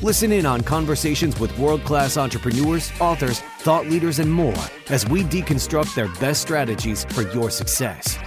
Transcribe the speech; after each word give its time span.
Listen 0.00 0.32
in 0.32 0.46
on 0.46 0.62
conversations 0.62 1.38
with 1.38 1.56
world 1.58 1.84
class 1.84 2.16
entrepreneurs, 2.16 2.90
authors, 3.00 3.40
thought 3.60 3.86
leaders, 3.86 4.18
and 4.18 4.32
more 4.32 4.54
as 4.88 5.06
we 5.08 5.22
deconstruct 5.22 5.94
their 5.94 6.08
best 6.20 6.42
strategies 6.42 7.04
for 7.04 7.22
your 7.32 7.50
success. 7.50 8.18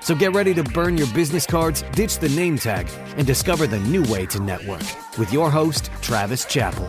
So 0.00 0.14
get 0.14 0.32
ready 0.32 0.54
to 0.54 0.62
burn 0.62 0.96
your 0.98 1.08
business 1.08 1.46
cards, 1.46 1.82
ditch 1.92 2.18
the 2.18 2.28
name 2.28 2.58
tag, 2.58 2.88
and 3.16 3.26
discover 3.26 3.66
the 3.66 3.80
new 3.80 4.02
way 4.04 4.26
to 4.26 4.38
network 4.40 4.82
with 5.18 5.32
your 5.32 5.50
host, 5.50 5.90
Travis 6.02 6.44
Chappell. 6.44 6.88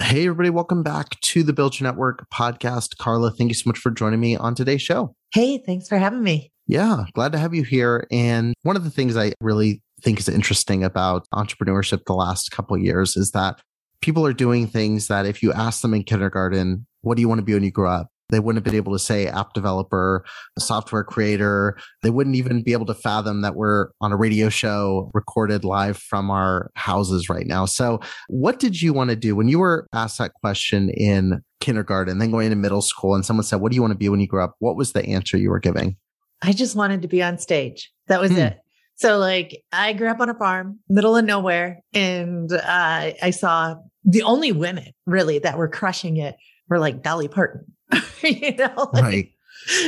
Hey, 0.00 0.24
everybody, 0.24 0.50
welcome 0.50 0.82
back 0.82 1.20
to 1.20 1.42
the 1.42 1.52
Build 1.52 1.78
Your 1.78 1.88
Network 1.88 2.28
podcast. 2.30 2.96
Carla, 2.96 3.30
thank 3.30 3.50
you 3.50 3.54
so 3.54 3.68
much 3.68 3.78
for 3.78 3.90
joining 3.90 4.18
me 4.18 4.36
on 4.36 4.54
today's 4.54 4.82
show. 4.82 5.14
Hey, 5.32 5.58
thanks 5.58 5.88
for 5.88 5.98
having 5.98 6.22
me. 6.22 6.50
Yeah, 6.66 7.04
glad 7.14 7.32
to 7.32 7.38
have 7.38 7.54
you 7.54 7.62
here. 7.62 8.06
And 8.10 8.54
one 8.62 8.76
of 8.76 8.84
the 8.84 8.90
things 8.90 9.16
I 9.16 9.32
really 9.40 9.82
think 10.02 10.18
is 10.18 10.28
interesting 10.28 10.84
about 10.84 11.26
entrepreneurship 11.34 12.04
the 12.06 12.14
last 12.14 12.50
couple 12.50 12.76
of 12.76 12.82
years 12.82 13.16
is 13.16 13.30
that 13.32 13.60
people 14.00 14.26
are 14.26 14.32
doing 14.32 14.66
things 14.66 15.08
that 15.08 15.26
if 15.26 15.42
you 15.42 15.52
ask 15.52 15.80
them 15.82 15.94
in 15.94 16.02
kindergarten, 16.02 16.86
what 17.02 17.16
do 17.16 17.20
you 17.20 17.28
want 17.28 17.38
to 17.38 17.44
be 17.44 17.54
when 17.54 17.62
you 17.62 17.70
grow 17.70 17.90
up? 17.90 18.08
They 18.30 18.40
wouldn't 18.40 18.64
have 18.64 18.64
been 18.64 18.78
able 18.78 18.94
to 18.94 18.98
say 18.98 19.26
app 19.26 19.52
developer, 19.52 20.24
software 20.58 21.04
creator. 21.04 21.76
They 22.02 22.08
wouldn't 22.08 22.34
even 22.34 22.62
be 22.62 22.72
able 22.72 22.86
to 22.86 22.94
fathom 22.94 23.42
that 23.42 23.56
we're 23.56 23.88
on 24.00 24.10
a 24.10 24.16
radio 24.16 24.48
show 24.48 25.10
recorded 25.12 25.64
live 25.64 25.98
from 25.98 26.30
our 26.30 26.70
houses 26.74 27.28
right 27.28 27.46
now. 27.46 27.66
So, 27.66 28.00
what 28.28 28.58
did 28.58 28.80
you 28.80 28.94
want 28.94 29.10
to 29.10 29.16
do 29.16 29.36
when 29.36 29.48
you 29.48 29.58
were 29.58 29.86
asked 29.92 30.16
that 30.16 30.32
question 30.32 30.88
in 30.88 31.42
kindergarten, 31.60 32.18
then 32.18 32.30
going 32.30 32.46
into 32.46 32.56
middle 32.56 32.82
school, 32.82 33.14
and 33.14 33.24
someone 33.24 33.44
said, 33.44 33.60
What 33.60 33.70
do 33.70 33.76
you 33.76 33.82
want 33.82 33.92
to 33.92 33.98
be 33.98 34.08
when 34.08 34.20
you 34.20 34.26
grow 34.26 34.44
up? 34.44 34.56
What 34.60 34.76
was 34.76 34.92
the 34.92 35.04
answer 35.04 35.36
you 35.36 35.50
were 35.50 35.60
giving? 35.60 35.96
I 36.42 36.52
just 36.52 36.74
wanted 36.74 37.02
to 37.02 37.08
be 37.08 37.22
on 37.22 37.38
stage. 37.38 37.92
That 38.08 38.20
was 38.20 38.32
hmm. 38.32 38.38
it. 38.38 38.61
So 39.02 39.18
like 39.18 39.64
I 39.72 39.94
grew 39.94 40.08
up 40.08 40.20
on 40.20 40.28
a 40.28 40.34
farm, 40.34 40.78
middle 40.88 41.16
of 41.16 41.24
nowhere, 41.24 41.80
and 41.92 42.52
uh, 42.52 43.10
I 43.20 43.30
saw 43.30 43.74
the 44.04 44.22
only 44.22 44.52
women 44.52 44.92
really 45.06 45.40
that 45.40 45.58
were 45.58 45.66
crushing 45.66 46.18
it 46.18 46.36
were 46.68 46.78
like 46.78 47.02
Dolly 47.02 47.26
Parton, 47.26 47.66
you 48.22 48.54
know, 48.54 48.90
like 48.92 49.02
right. 49.02 49.32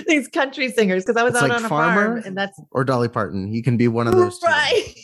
these 0.09 0.27
country 0.27 0.69
singers. 0.73 1.05
Because 1.05 1.17
I 1.17 1.23
was 1.23 1.35
it's 1.35 1.43
out 1.45 1.49
like 1.49 1.59
on 1.59 1.65
a 1.65 1.69
farmer 1.69 2.17
farm, 2.17 2.23
and 2.27 2.37
that's 2.37 2.61
or 2.73 2.83
Dolly 2.83 3.09
Parton. 3.09 3.55
You 3.55 3.63
can 3.63 3.77
be 3.77 3.87
one 3.87 4.09
of 4.09 4.15
those, 4.15 4.43
right? 4.43 4.95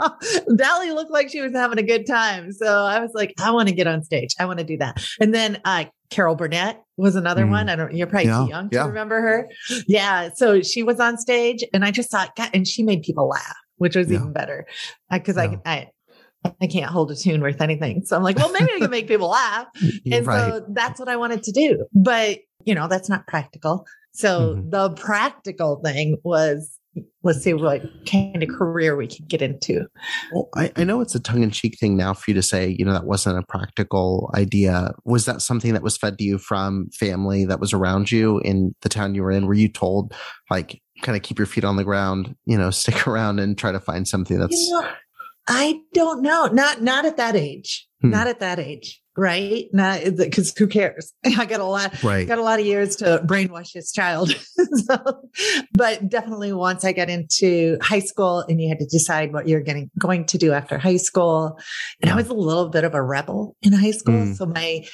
Dolly 0.56 0.90
looked 0.90 1.10
like 1.10 1.30
she 1.30 1.40
was 1.40 1.52
having 1.52 1.78
a 1.78 1.82
good 1.82 2.06
time, 2.06 2.52
so 2.52 2.84
I 2.84 3.00
was 3.00 3.12
like, 3.14 3.34
I 3.40 3.50
want 3.50 3.68
to 3.68 3.74
get 3.74 3.86
on 3.86 4.02
stage. 4.02 4.34
I 4.38 4.46
want 4.46 4.58
to 4.58 4.64
do 4.64 4.76
that. 4.78 5.04
And 5.20 5.34
then 5.34 5.60
uh, 5.64 5.84
Carol 6.12 6.34
Burnett 6.34 6.82
was 6.96 7.16
another 7.16 7.44
mm. 7.44 7.50
one. 7.50 7.68
I 7.68 7.76
don't, 7.76 7.94
you're 7.94 8.06
probably 8.06 8.28
yeah, 8.28 8.44
too 8.44 8.48
young 8.50 8.70
to 8.70 8.76
yeah. 8.76 8.86
remember 8.86 9.20
her. 9.20 9.48
Yeah. 9.86 10.30
So 10.34 10.62
she 10.62 10.82
was 10.82 11.00
on 11.00 11.18
stage 11.18 11.64
and 11.72 11.84
I 11.84 11.90
just 11.90 12.10
thought, 12.10 12.36
God, 12.36 12.50
and 12.52 12.68
she 12.68 12.82
made 12.82 13.02
people 13.02 13.28
laugh, 13.28 13.56
which 13.76 13.96
was 13.96 14.10
yeah. 14.10 14.18
even 14.18 14.32
better 14.32 14.66
because 15.10 15.38
I, 15.38 15.58
I, 15.64 15.88
I 16.60 16.66
can't 16.66 16.90
hold 16.90 17.10
a 17.10 17.16
tune 17.16 17.40
worth 17.40 17.60
anything. 17.60 18.04
So 18.04 18.16
I'm 18.16 18.22
like, 18.22 18.36
well, 18.36 18.52
maybe 18.52 18.72
I 18.74 18.78
can 18.78 18.90
make 18.90 19.08
people 19.08 19.30
laugh. 19.30 19.66
and 20.10 20.26
right. 20.26 20.52
so 20.52 20.66
that's 20.68 21.00
what 21.00 21.08
I 21.08 21.16
wanted 21.16 21.42
to 21.44 21.52
do. 21.52 21.86
But, 21.94 22.40
you 22.64 22.74
know, 22.74 22.88
that's 22.88 23.08
not 23.08 23.26
practical. 23.26 23.86
So 24.12 24.56
mm-hmm. 24.56 24.70
the 24.70 24.90
practical 24.90 25.80
thing 25.82 26.18
was 26.24 26.78
let's 27.22 27.42
see 27.42 27.54
what 27.54 27.82
kind 28.06 28.42
of 28.42 28.48
career 28.48 28.96
we 28.96 29.06
can 29.06 29.24
get 29.26 29.40
into. 29.40 29.86
Well, 30.32 30.48
I, 30.54 30.72
I 30.76 30.84
know 30.84 31.00
it's 31.00 31.14
a 31.14 31.20
tongue 31.20 31.42
in 31.42 31.50
cheek 31.50 31.78
thing 31.78 31.96
now 31.96 32.14
for 32.14 32.30
you 32.30 32.34
to 32.34 32.42
say, 32.42 32.74
you 32.78 32.84
know, 32.84 32.92
that 32.92 33.06
wasn't 33.06 33.38
a 33.38 33.42
practical 33.42 34.30
idea. 34.34 34.92
Was 35.04 35.24
that 35.26 35.40
something 35.40 35.72
that 35.72 35.82
was 35.82 35.96
fed 35.96 36.18
to 36.18 36.24
you 36.24 36.38
from 36.38 36.90
family 36.90 37.44
that 37.44 37.60
was 37.60 37.72
around 37.72 38.10
you 38.10 38.40
in 38.40 38.74
the 38.82 38.88
town 38.88 39.14
you 39.14 39.22
were 39.22 39.30
in? 39.30 39.46
Were 39.46 39.54
you 39.54 39.68
told, 39.68 40.14
like, 40.50 40.80
kind 41.02 41.16
of 41.16 41.22
keep 41.22 41.38
your 41.38 41.46
feet 41.46 41.64
on 41.64 41.76
the 41.76 41.84
ground, 41.84 42.34
you 42.44 42.58
know, 42.58 42.70
stick 42.70 43.06
around 43.06 43.38
and 43.38 43.56
try 43.56 43.72
to 43.72 43.80
find 43.80 44.06
something 44.06 44.38
that's. 44.38 44.56
You 44.56 44.80
know, 44.80 44.88
I 45.48 45.80
don't 45.94 46.22
know. 46.22 46.46
Not 46.46 46.82
not 46.82 47.04
at 47.04 47.16
that 47.16 47.36
age. 47.36 47.88
Hmm. 48.00 48.10
Not 48.10 48.26
at 48.26 48.40
that 48.40 48.58
age 48.58 49.01
right? 49.16 49.66
Not 49.72 50.02
because 50.16 50.56
who 50.56 50.66
cares? 50.66 51.12
I 51.24 51.44
got 51.44 51.60
a 51.60 51.64
lot, 51.64 52.02
right. 52.02 52.26
got 52.26 52.38
a 52.38 52.42
lot 52.42 52.60
of 52.60 52.66
years 52.66 52.96
to 52.96 53.22
brainwash 53.26 53.72
his 53.72 53.92
child. 53.92 54.30
so, 54.86 55.28
but 55.72 56.08
definitely 56.08 56.52
once 56.52 56.84
I 56.84 56.92
got 56.92 57.10
into 57.10 57.78
high 57.82 58.00
school 58.00 58.40
and 58.48 58.60
you 58.60 58.68
had 58.68 58.78
to 58.78 58.86
decide 58.86 59.32
what 59.32 59.48
you're 59.48 59.60
getting, 59.60 59.90
going 59.98 60.24
to 60.26 60.38
do 60.38 60.52
after 60.52 60.78
high 60.78 60.96
school. 60.96 61.58
And 62.00 62.08
yeah. 62.08 62.14
I 62.14 62.16
was 62.16 62.28
a 62.28 62.34
little 62.34 62.68
bit 62.68 62.84
of 62.84 62.94
a 62.94 63.02
rebel 63.02 63.56
in 63.62 63.72
high 63.72 63.90
school. 63.90 64.14
Mm. 64.14 64.36
So 64.36 64.46
my, 64.46 64.86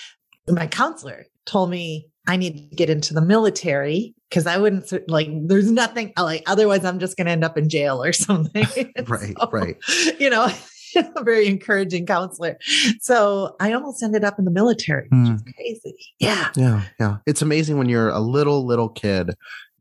my 0.49 0.67
counselor 0.67 1.27
told 1.45 1.71
me 1.71 2.09
I 2.27 2.37
need 2.37 2.71
to 2.71 2.77
get 2.77 2.91
into 2.91 3.15
the 3.15 3.23
military 3.23 4.15
because 4.29 4.47
I 4.47 4.59
wouldn't 4.59 4.93
like, 5.09 5.29
there's 5.47 5.71
nothing 5.71 6.13
like, 6.19 6.43
otherwise 6.47 6.85
I'm 6.85 6.99
just 6.99 7.17
going 7.17 7.27
to 7.27 7.33
end 7.33 7.45
up 7.45 7.57
in 7.57 7.69
jail 7.69 8.03
or 8.03 8.13
something. 8.13 8.67
right. 9.07 9.35
so, 9.39 9.51
right. 9.51 9.77
You 10.19 10.29
know, 10.29 10.49
a 11.17 11.23
very 11.23 11.47
encouraging 11.47 12.07
counselor. 12.07 12.59
So 13.01 13.57
I 13.61 13.73
almost 13.73 14.03
ended 14.03 14.25
up 14.25 14.39
in 14.39 14.45
the 14.45 14.51
military, 14.51 15.09
which 15.11 15.29
mm. 15.29 15.35
is 15.35 15.43
crazy. 15.55 15.97
Yeah. 16.19 16.51
Yeah. 16.57 16.83
Yeah. 16.99 17.17
It's 17.27 17.43
amazing 17.43 17.79
when 17.79 17.89
you're 17.89 18.11
a 18.11 18.21
little, 18.21 18.67
little 18.67 18.89
kid 18.89 19.35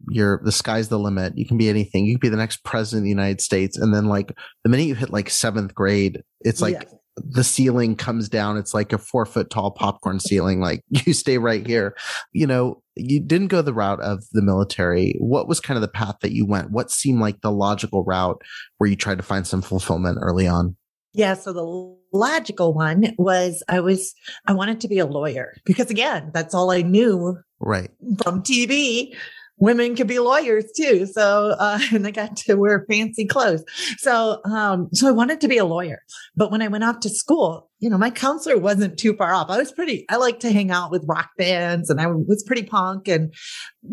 you're 0.10 0.40
the 0.44 0.52
sky's 0.52 0.90
the 0.90 1.00
limit. 1.00 1.36
You 1.36 1.48
can 1.48 1.58
be 1.58 1.70
anything. 1.70 2.06
You 2.06 2.14
can 2.14 2.20
be 2.20 2.30
the 2.30 2.38
next 2.38 2.64
president 2.64 3.02
of 3.02 3.04
the 3.06 3.10
United 3.10 3.42
States. 3.42 3.80
And 3.80 3.92
then 3.92 4.06
like 4.06 4.32
the 4.64 4.70
minute 4.70 4.84
you 4.84 4.94
hit 4.94 5.10
like 5.10 5.28
seventh 5.28 5.74
grade, 5.74 6.22
it's 6.42 6.62
like 6.62 6.76
yeah 6.76 6.98
the 7.18 7.44
ceiling 7.44 7.96
comes 7.96 8.30
down. 8.30 8.58
It's 8.58 8.74
like 8.74 8.94
a 8.94 8.98
four 8.98 9.26
foot 9.26 9.50
tall 9.50 9.72
popcorn 9.72 10.20
ceiling. 10.20 10.60
Like 10.60 10.84
you 10.90 11.14
stay 11.14 11.38
right 11.38 11.66
here. 11.66 11.96
You 12.32 12.48
know, 12.48 12.82
you 12.96 13.20
didn't 13.20 13.48
go 13.48 13.62
the 13.62 13.74
route 13.74 14.02
of 14.02 14.24
the 14.32 14.42
military. 14.42 15.16
What 15.20 15.48
was 15.48 15.60
kind 15.60 15.78
of 15.78 15.82
the 15.82 15.88
path 15.88 16.18
that 16.22 16.34
you 16.34 16.46
went? 16.46 16.72
What 16.72 16.92
seemed 16.92 17.20
like 17.20 17.42
the 17.42 17.52
logical 17.52 18.04
route 18.04 18.42
where 18.78 18.90
you 18.90 18.96
tried 18.96 19.18
to 19.18 19.24
find 19.24 19.46
some 19.46 19.62
fulfillment 19.62 20.20
early 20.22 20.48
on? 20.48 20.76
Yeah. 21.14 21.34
So 21.34 21.54
the 21.54 22.18
logical 22.18 22.74
one 22.74 23.14
was 23.18 23.64
I 23.68 23.80
was, 23.80 24.14
I 24.46 24.54
wanted 24.54 24.82
to 24.82 24.88
be 24.88 25.00
a 25.00 25.06
lawyer 25.06 25.54
because 25.66 25.90
again, 25.90 26.32
that's 26.34 26.54
all 26.54 26.72
I 26.72 26.82
knew. 26.82 27.38
Right. 27.60 27.90
From 28.24 28.44
TV 28.44 29.16
women 29.58 29.96
could 29.96 30.08
be 30.08 30.20
lawyers 30.20 30.66
too. 30.76 31.06
So, 31.06 31.56
uh, 31.60 31.80
and 31.92 32.06
they 32.06 32.12
got 32.12 32.38
to 32.38 32.56
wear 32.56 32.86
fancy 32.90 33.26
clothes. 33.26 33.64
So, 33.98 34.42
um, 34.46 34.90
so 34.94 35.08
I 35.08 35.12
wanted 35.12 35.42
to 35.42 35.48
be 35.48 35.58
a 35.58 35.66
lawyer. 35.66 36.02
But 36.36 36.52
when 36.52 36.62
I 36.62 36.68
went 36.68 36.84
off 36.84 37.00
to 37.02 37.10
school, 37.10 37.70
you 37.80 37.90
know, 37.90 37.98
my 37.98 38.10
counselor 38.10 38.58
wasn't 38.58 38.98
too 38.98 39.16
far 39.16 39.34
off. 39.34 39.50
I 39.50 39.58
was 39.58 39.72
pretty, 39.72 40.06
I 40.10 40.18
like 40.18 40.40
to 40.40 40.52
hang 40.52 40.72
out 40.72 40.92
with 40.92 41.06
rock 41.08 41.30
bands 41.38 41.90
and 41.90 42.02
I 42.02 42.08
was 42.08 42.44
pretty 42.44 42.64
punk 42.64 43.08
and 43.08 43.34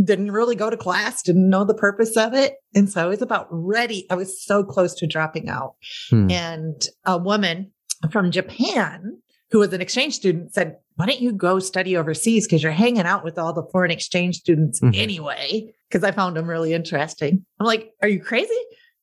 didn't 0.02 0.30
really 0.30 0.56
go 0.56 0.70
to 0.70 0.76
class, 0.76 1.22
didn't 1.22 1.50
know 1.50 1.64
the 1.64 1.74
purpose 1.74 2.16
of 2.16 2.34
it. 2.34 2.54
And 2.74 2.90
so 2.90 3.02
I 3.02 3.06
was 3.06 3.22
about 3.22 3.46
ready. 3.50 4.06
I 4.10 4.14
was 4.14 4.42
so 4.42 4.64
close 4.64 4.94
to 4.96 5.06
dropping 5.06 5.48
out. 5.48 5.74
Hmm. 6.10 6.30
And 6.30 6.82
a 7.04 7.18
woman 7.18 7.72
from 8.10 8.30
Japan 8.30 9.18
who 9.54 9.60
was 9.60 9.72
an 9.72 9.80
exchange 9.80 10.16
student 10.16 10.52
said, 10.52 10.76
why 10.96 11.06
don't 11.06 11.20
you 11.20 11.30
go 11.30 11.60
study 11.60 11.96
overseas? 11.96 12.44
Cause 12.44 12.60
you're 12.60 12.72
hanging 12.72 13.06
out 13.06 13.22
with 13.22 13.38
all 13.38 13.52
the 13.52 13.62
foreign 13.70 13.92
exchange 13.92 14.38
students 14.38 14.80
mm-hmm. 14.80 15.00
anyway. 15.00 15.72
Cause 15.92 16.02
I 16.02 16.10
found 16.10 16.36
them 16.36 16.50
really 16.50 16.72
interesting. 16.72 17.46
I'm 17.60 17.66
like, 17.66 17.92
are 18.02 18.08
you 18.08 18.20
crazy? 18.20 18.52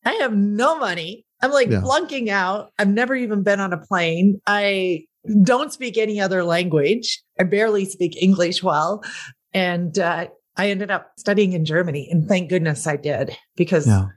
I 0.03 0.11
have 0.15 0.35
no 0.35 0.77
money. 0.77 1.25
I'm 1.41 1.51
like 1.51 1.69
yeah. 1.69 1.79
flunking 1.79 2.29
out. 2.29 2.73
I've 2.77 2.89
never 2.89 3.15
even 3.15 3.43
been 3.43 3.61
on 3.61 3.71
a 3.71 3.77
plane. 3.77 4.41
I 4.45 5.05
don't 5.41 5.71
speak 5.71 5.97
any 5.97 6.19
other 6.19 6.43
language. 6.43 7.23
I 7.39 7.43
barely 7.43 7.85
speak 7.85 8.21
English 8.21 8.61
well. 8.61 9.05
And 9.53 9.97
uh, 9.97 10.27
I 10.57 10.69
ended 10.69 10.91
up 10.91 11.13
studying 11.17 11.53
in 11.53 11.63
Germany. 11.63 12.09
And 12.11 12.27
thank 12.27 12.49
goodness 12.49 12.87
I 12.87 12.97
did 12.97 13.37
because 13.55 13.87
yeah. 13.87 14.07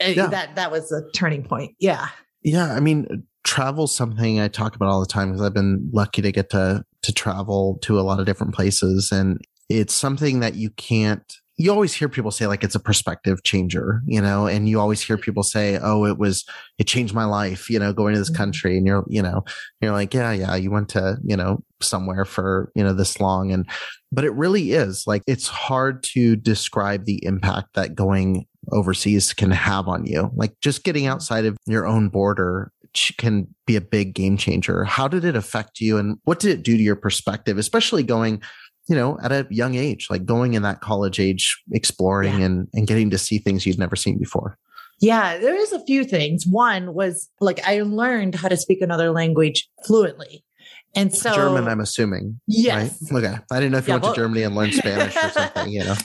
Yeah. 0.00 0.28
that 0.28 0.56
that 0.56 0.72
was 0.72 0.90
a 0.92 1.02
turning 1.14 1.42
point. 1.42 1.76
Yeah. 1.78 2.08
Yeah. 2.42 2.72
I 2.72 2.80
mean, 2.80 3.26
travel 3.44 3.86
something 3.86 4.40
I 4.40 4.48
talk 4.48 4.74
about 4.74 4.88
all 4.88 5.00
the 5.00 5.06
time 5.06 5.30
because 5.30 5.42
I've 5.44 5.54
been 5.54 5.88
lucky 5.92 6.22
to 6.22 6.32
get 6.32 6.50
to 6.50 6.84
to 7.02 7.12
travel 7.12 7.78
to 7.82 8.00
a 8.00 8.02
lot 8.02 8.18
of 8.18 8.26
different 8.26 8.54
places 8.54 9.12
and 9.12 9.38
it's 9.68 9.94
something 9.94 10.40
that 10.40 10.54
you 10.54 10.70
can't 10.70 11.22
you 11.56 11.70
always 11.70 11.94
hear 11.94 12.08
people 12.08 12.30
say 12.30 12.46
like 12.46 12.64
it's 12.64 12.74
a 12.74 12.80
perspective 12.80 13.44
changer, 13.44 14.02
you 14.06 14.20
know, 14.20 14.46
and 14.46 14.68
you 14.68 14.80
always 14.80 15.00
hear 15.00 15.16
people 15.16 15.44
say, 15.44 15.78
"Oh, 15.80 16.04
it 16.04 16.18
was 16.18 16.44
it 16.78 16.88
changed 16.88 17.14
my 17.14 17.24
life," 17.24 17.70
you 17.70 17.78
know, 17.78 17.92
going 17.92 18.14
to 18.14 18.18
this 18.18 18.28
mm-hmm. 18.28 18.38
country, 18.38 18.76
and 18.76 18.86
you're, 18.86 19.04
you 19.06 19.22
know, 19.22 19.44
you're 19.80 19.92
like, 19.92 20.12
"Yeah, 20.12 20.32
yeah, 20.32 20.56
you 20.56 20.72
went 20.72 20.88
to, 20.90 21.16
you 21.22 21.36
know, 21.36 21.62
somewhere 21.80 22.24
for, 22.24 22.72
you 22.74 22.82
know, 22.82 22.92
this 22.92 23.20
long," 23.20 23.52
and 23.52 23.66
but 24.10 24.24
it 24.24 24.34
really 24.34 24.72
is 24.72 25.06
like 25.06 25.22
it's 25.28 25.46
hard 25.46 26.02
to 26.14 26.34
describe 26.34 27.04
the 27.04 27.24
impact 27.24 27.74
that 27.74 27.94
going 27.94 28.46
overseas 28.72 29.32
can 29.32 29.52
have 29.52 29.86
on 29.86 30.06
you. 30.06 30.30
Like 30.34 30.54
just 30.60 30.82
getting 30.82 31.06
outside 31.06 31.44
of 31.44 31.56
your 31.66 31.86
own 31.86 32.08
border 32.08 32.72
can 33.18 33.46
be 33.66 33.76
a 33.76 33.80
big 33.80 34.14
game 34.14 34.36
changer. 34.36 34.84
How 34.84 35.08
did 35.08 35.24
it 35.24 35.36
affect 35.36 35.80
you 35.80 35.98
and 35.98 36.18
what 36.24 36.40
did 36.40 36.50
it 36.50 36.62
do 36.62 36.76
to 36.76 36.82
your 36.82 36.96
perspective, 36.96 37.58
especially 37.58 38.02
going, 38.02 38.42
you 38.88 38.96
know, 38.96 39.18
at 39.22 39.32
a 39.32 39.46
young 39.50 39.74
age, 39.74 40.08
like 40.10 40.24
going 40.24 40.54
in 40.54 40.62
that 40.62 40.80
college 40.80 41.20
age, 41.20 41.62
exploring 41.72 42.40
yeah. 42.40 42.46
and, 42.46 42.68
and 42.72 42.86
getting 42.86 43.10
to 43.10 43.18
see 43.18 43.38
things 43.38 43.66
you'd 43.66 43.78
never 43.78 43.96
seen 43.96 44.18
before? 44.18 44.58
Yeah, 45.00 45.38
there 45.38 45.56
is 45.56 45.72
a 45.72 45.84
few 45.84 46.04
things. 46.04 46.46
One 46.46 46.94
was 46.94 47.28
like 47.40 47.60
I 47.66 47.82
learned 47.82 48.36
how 48.36 48.48
to 48.48 48.56
speak 48.56 48.80
another 48.80 49.10
language 49.10 49.68
fluently. 49.84 50.44
And 50.96 51.14
so 51.14 51.34
German, 51.34 51.66
I'm 51.66 51.80
assuming. 51.80 52.40
Yes. 52.46 53.10
Right? 53.10 53.24
Okay. 53.24 53.36
I 53.50 53.56
didn't 53.56 53.72
know 53.72 53.78
if 53.78 53.88
you 53.88 53.92
yeah, 53.92 53.94
went 53.96 54.04
well, 54.04 54.14
to 54.14 54.20
Germany 54.20 54.42
and 54.44 54.54
learned 54.54 54.74
Spanish 54.74 55.16
or 55.16 55.28
something, 55.30 55.68
you 55.72 55.84
know. 55.84 55.96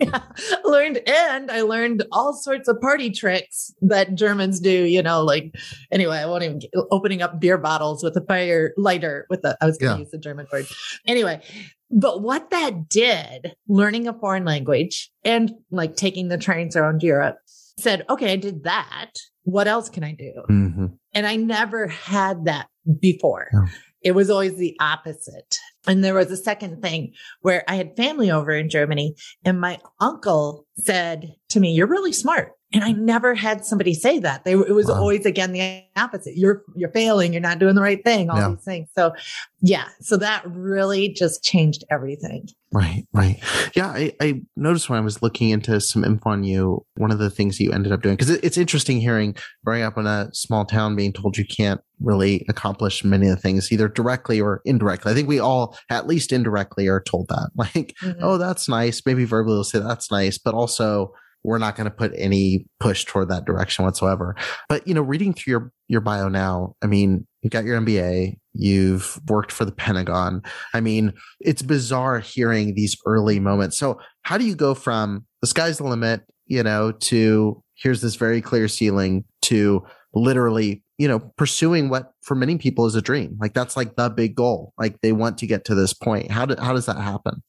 Yeah, 0.00 0.22
learned 0.64 0.98
and 1.06 1.50
I 1.50 1.62
learned 1.62 2.04
all 2.12 2.32
sorts 2.32 2.68
of 2.68 2.80
party 2.80 3.10
tricks 3.10 3.72
that 3.82 4.14
Germans 4.14 4.60
do, 4.60 4.84
you 4.84 5.02
know, 5.02 5.22
like 5.22 5.54
anyway, 5.90 6.18
I 6.18 6.26
won't 6.26 6.42
even 6.42 6.58
get, 6.60 6.70
opening 6.90 7.22
up 7.22 7.40
beer 7.40 7.58
bottles 7.58 8.02
with 8.02 8.16
a 8.16 8.24
fire 8.26 8.72
lighter 8.76 9.26
with 9.30 9.42
the 9.42 9.56
I 9.60 9.66
was 9.66 9.78
going 9.78 9.92
to 9.92 9.98
yeah. 9.98 10.00
use 10.00 10.10
the 10.10 10.18
German 10.18 10.46
word. 10.52 10.66
Anyway, 11.06 11.42
but 11.90 12.22
what 12.22 12.50
that 12.50 12.88
did, 12.88 13.54
learning 13.68 14.06
a 14.06 14.12
foreign 14.12 14.44
language 14.44 15.10
and 15.24 15.52
like 15.70 15.96
taking 15.96 16.28
the 16.28 16.38
trains 16.38 16.76
around 16.76 17.02
Europe 17.02 17.36
said, 17.78 18.04
okay, 18.08 18.32
I 18.32 18.36
did 18.36 18.64
that. 18.64 19.10
What 19.42 19.66
else 19.66 19.88
can 19.88 20.04
I 20.04 20.12
do? 20.12 20.32
Mm-hmm. 20.48 20.86
And 21.14 21.26
I 21.26 21.36
never 21.36 21.88
had 21.88 22.44
that 22.44 22.68
before. 23.00 23.48
Yeah. 23.52 23.66
It 24.02 24.12
was 24.12 24.30
always 24.30 24.56
the 24.56 24.76
opposite. 24.80 25.58
And 25.86 26.04
there 26.04 26.14
was 26.14 26.30
a 26.30 26.36
second 26.36 26.82
thing 26.82 27.12
where 27.40 27.64
I 27.68 27.76
had 27.76 27.96
family 27.96 28.30
over 28.30 28.52
in 28.52 28.68
Germany 28.68 29.14
and 29.44 29.60
my 29.60 29.78
uncle 30.00 30.66
said 30.76 31.34
to 31.50 31.60
me, 31.60 31.72
you're 31.72 31.86
really 31.86 32.12
smart. 32.12 32.52
And 32.72 32.84
I 32.84 32.92
never 32.92 33.34
had 33.34 33.64
somebody 33.64 33.94
say 33.94 34.20
that. 34.20 34.44
They, 34.44 34.52
it 34.52 34.74
was 34.74 34.86
wow. 34.86 34.94
always 34.94 35.26
again 35.26 35.52
the 35.52 35.82
opposite. 35.96 36.36
You're 36.36 36.62
you're 36.76 36.90
failing. 36.90 37.32
You're 37.32 37.42
not 37.42 37.58
doing 37.58 37.74
the 37.74 37.82
right 37.82 38.02
thing. 38.04 38.30
All 38.30 38.38
yeah. 38.38 38.50
these 38.50 38.64
things. 38.64 38.88
So, 38.96 39.12
yeah. 39.60 39.88
So 40.00 40.16
that 40.18 40.44
really 40.46 41.08
just 41.08 41.42
changed 41.42 41.84
everything. 41.90 42.48
Right, 42.72 43.04
right. 43.12 43.42
Yeah, 43.74 43.88
I, 43.88 44.12
I 44.20 44.42
noticed 44.56 44.88
when 44.88 44.98
I 44.98 45.02
was 45.02 45.22
looking 45.22 45.50
into 45.50 45.80
some 45.80 46.04
info 46.04 46.30
on 46.30 46.44
you, 46.44 46.86
one 46.96 47.10
of 47.10 47.18
the 47.18 47.28
things 47.28 47.58
you 47.58 47.72
ended 47.72 47.90
up 47.90 48.02
doing 48.02 48.14
because 48.14 48.30
it, 48.30 48.44
it's 48.44 48.56
interesting 48.56 49.00
hearing 49.00 49.34
growing 49.64 49.82
up 49.82 49.98
in 49.98 50.06
a 50.06 50.30
small 50.32 50.64
town 50.64 50.94
being 50.94 51.12
told 51.12 51.36
you 51.36 51.44
can't 51.44 51.80
really 51.98 52.46
accomplish 52.48 53.02
many 53.02 53.28
of 53.28 53.34
the 53.34 53.42
things 53.42 53.72
either 53.72 53.88
directly 53.88 54.40
or 54.40 54.62
indirectly. 54.64 55.10
I 55.10 55.14
think 55.16 55.28
we 55.28 55.40
all, 55.40 55.76
at 55.90 56.06
least 56.06 56.32
indirectly, 56.32 56.86
are 56.86 57.02
told 57.02 57.28
that. 57.28 57.50
Like, 57.56 57.94
mm-hmm. 58.02 58.20
oh, 58.22 58.38
that's 58.38 58.68
nice. 58.68 59.02
Maybe 59.04 59.24
verbally 59.24 59.56
we'll 59.56 59.64
say 59.64 59.80
that's 59.80 60.10
nice, 60.10 60.38
but 60.38 60.54
also 60.54 61.12
we're 61.42 61.58
not 61.58 61.76
going 61.76 61.86
to 61.86 61.90
put 61.90 62.12
any 62.16 62.66
push 62.78 63.04
toward 63.04 63.28
that 63.28 63.44
direction 63.44 63.84
whatsoever. 63.84 64.36
But, 64.68 64.86
you 64.86 64.94
know, 64.94 65.02
reading 65.02 65.32
through 65.32 65.50
your, 65.50 65.72
your 65.88 66.00
bio 66.00 66.28
now, 66.28 66.74
I 66.82 66.86
mean, 66.86 67.26
you've 67.42 67.52
got 67.52 67.64
your 67.64 67.80
MBA, 67.80 68.36
you've 68.52 69.20
worked 69.28 69.52
for 69.52 69.64
the 69.64 69.72
Pentagon. 69.72 70.42
I 70.74 70.80
mean, 70.80 71.14
it's 71.40 71.62
bizarre 71.62 72.20
hearing 72.20 72.74
these 72.74 72.96
early 73.06 73.40
moments. 73.40 73.78
So 73.78 74.00
how 74.22 74.38
do 74.38 74.44
you 74.44 74.54
go 74.54 74.74
from 74.74 75.26
the 75.40 75.46
sky's 75.46 75.78
the 75.78 75.84
limit, 75.84 76.22
you 76.46 76.62
know, 76.62 76.92
to 76.92 77.62
here's 77.74 78.02
this 78.02 78.16
very 78.16 78.42
clear 78.42 78.68
ceiling 78.68 79.24
to 79.42 79.84
literally, 80.14 80.82
you 80.98 81.08
know, 81.08 81.20
pursuing 81.36 81.88
what 81.88 82.12
for 82.22 82.34
many 82.34 82.58
people 82.58 82.86
is 82.86 82.94
a 82.94 83.02
dream. 83.02 83.36
Like 83.40 83.54
that's 83.54 83.76
like 83.76 83.96
the 83.96 84.10
big 84.10 84.34
goal. 84.34 84.74
Like 84.78 85.00
they 85.00 85.12
want 85.12 85.38
to 85.38 85.46
get 85.46 85.64
to 85.66 85.74
this 85.74 85.94
point. 85.94 86.30
How 86.30 86.46
do, 86.46 86.56
how 86.60 86.72
does 86.72 86.86
that 86.86 86.98
happen? 86.98 87.42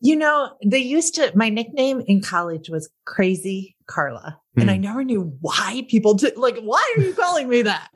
You 0.00 0.16
know, 0.16 0.54
they 0.64 0.78
used 0.78 1.14
to, 1.16 1.32
my 1.34 1.48
nickname 1.48 2.02
in 2.06 2.22
college 2.22 2.70
was 2.70 2.88
Crazy 3.04 3.76
Carla. 3.86 4.38
Mm. 4.56 4.62
And 4.62 4.70
I 4.70 4.76
hmm. 4.76 4.80
never 4.80 5.04
knew 5.04 5.36
why 5.40 5.86
people 5.88 6.14
did, 6.14 6.36
like, 6.36 6.58
why 6.60 6.94
are 6.96 7.02
you 7.02 7.12
calling 7.12 7.48
me 7.48 7.62
that? 7.62 7.88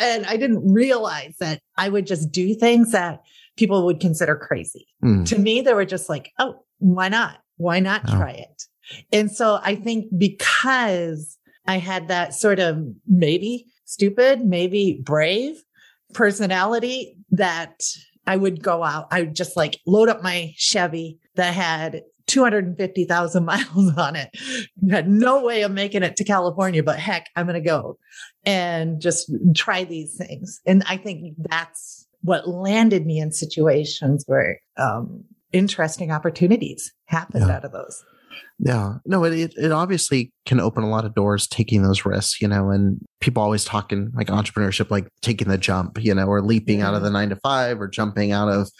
And 0.00 0.26
I 0.26 0.36
didn't 0.36 0.72
realize 0.72 1.36
that 1.38 1.60
I 1.76 1.88
would 1.88 2.06
just 2.06 2.32
do 2.32 2.54
things 2.54 2.92
that 2.92 3.20
people 3.56 3.84
would 3.86 4.00
consider 4.00 4.36
crazy. 4.36 4.88
Mm. 5.02 5.26
To 5.28 5.38
me, 5.38 5.60
they 5.60 5.74
were 5.74 5.84
just 5.84 6.08
like, 6.08 6.32
oh, 6.38 6.64
why 6.78 7.08
not? 7.08 7.38
Why 7.56 7.80
not 7.80 8.02
oh. 8.08 8.16
try 8.16 8.32
it? 8.32 8.64
And 9.12 9.30
so 9.30 9.60
I 9.62 9.76
think 9.76 10.06
because 10.16 11.38
I 11.66 11.78
had 11.78 12.08
that 12.08 12.34
sort 12.34 12.58
of 12.58 12.84
maybe 13.06 13.66
stupid, 13.84 14.44
maybe 14.44 15.00
brave 15.04 15.62
personality 16.12 17.16
that 17.30 17.82
I 18.26 18.36
would 18.36 18.62
go 18.62 18.82
out. 18.82 19.08
I 19.10 19.22
would 19.22 19.34
just 19.34 19.56
like 19.56 19.80
load 19.86 20.08
up 20.08 20.22
my 20.22 20.52
Chevy 20.56 21.18
that 21.36 21.54
had 21.54 22.02
250,000 22.26 23.44
miles 23.46 23.96
on 23.96 24.16
it. 24.16 24.30
Had 24.90 25.08
no 25.08 25.42
way 25.42 25.62
of 25.62 25.72
making 25.72 26.02
it 26.02 26.16
to 26.16 26.24
California, 26.24 26.82
but 26.82 26.98
heck, 26.98 27.28
I'm 27.36 27.46
going 27.46 27.62
to 27.62 27.66
go 27.66 27.98
and 28.44 29.00
just 29.00 29.30
try 29.54 29.84
these 29.84 30.16
things. 30.16 30.60
And 30.66 30.82
I 30.88 30.96
think 30.96 31.34
that's 31.38 32.06
what 32.22 32.48
landed 32.48 33.04
me 33.04 33.18
in 33.18 33.32
situations 33.32 34.24
where 34.26 34.60
um, 34.76 35.24
interesting 35.52 36.10
opportunities 36.10 36.92
happened 37.06 37.46
yeah. 37.48 37.56
out 37.56 37.64
of 37.64 37.72
those. 37.72 38.02
Yeah. 38.58 38.94
No, 39.04 39.24
it, 39.24 39.52
it 39.56 39.72
obviously 39.72 40.32
can 40.46 40.60
open 40.60 40.84
a 40.84 40.88
lot 40.88 41.04
of 41.04 41.14
doors 41.14 41.46
taking 41.46 41.82
those 41.82 42.04
risks, 42.04 42.40
you 42.40 42.48
know, 42.48 42.70
and 42.70 43.00
people 43.20 43.42
always 43.42 43.64
talking 43.64 44.12
like 44.14 44.28
entrepreneurship, 44.28 44.90
like 44.90 45.08
taking 45.22 45.48
the 45.48 45.58
jump, 45.58 46.02
you 46.02 46.14
know, 46.14 46.26
or 46.26 46.40
leaping 46.40 46.80
out 46.80 46.94
of 46.94 47.02
the 47.02 47.10
nine 47.10 47.30
to 47.30 47.36
five 47.36 47.80
or 47.80 47.88
jumping 47.88 48.32
out 48.32 48.48
of 48.48 48.70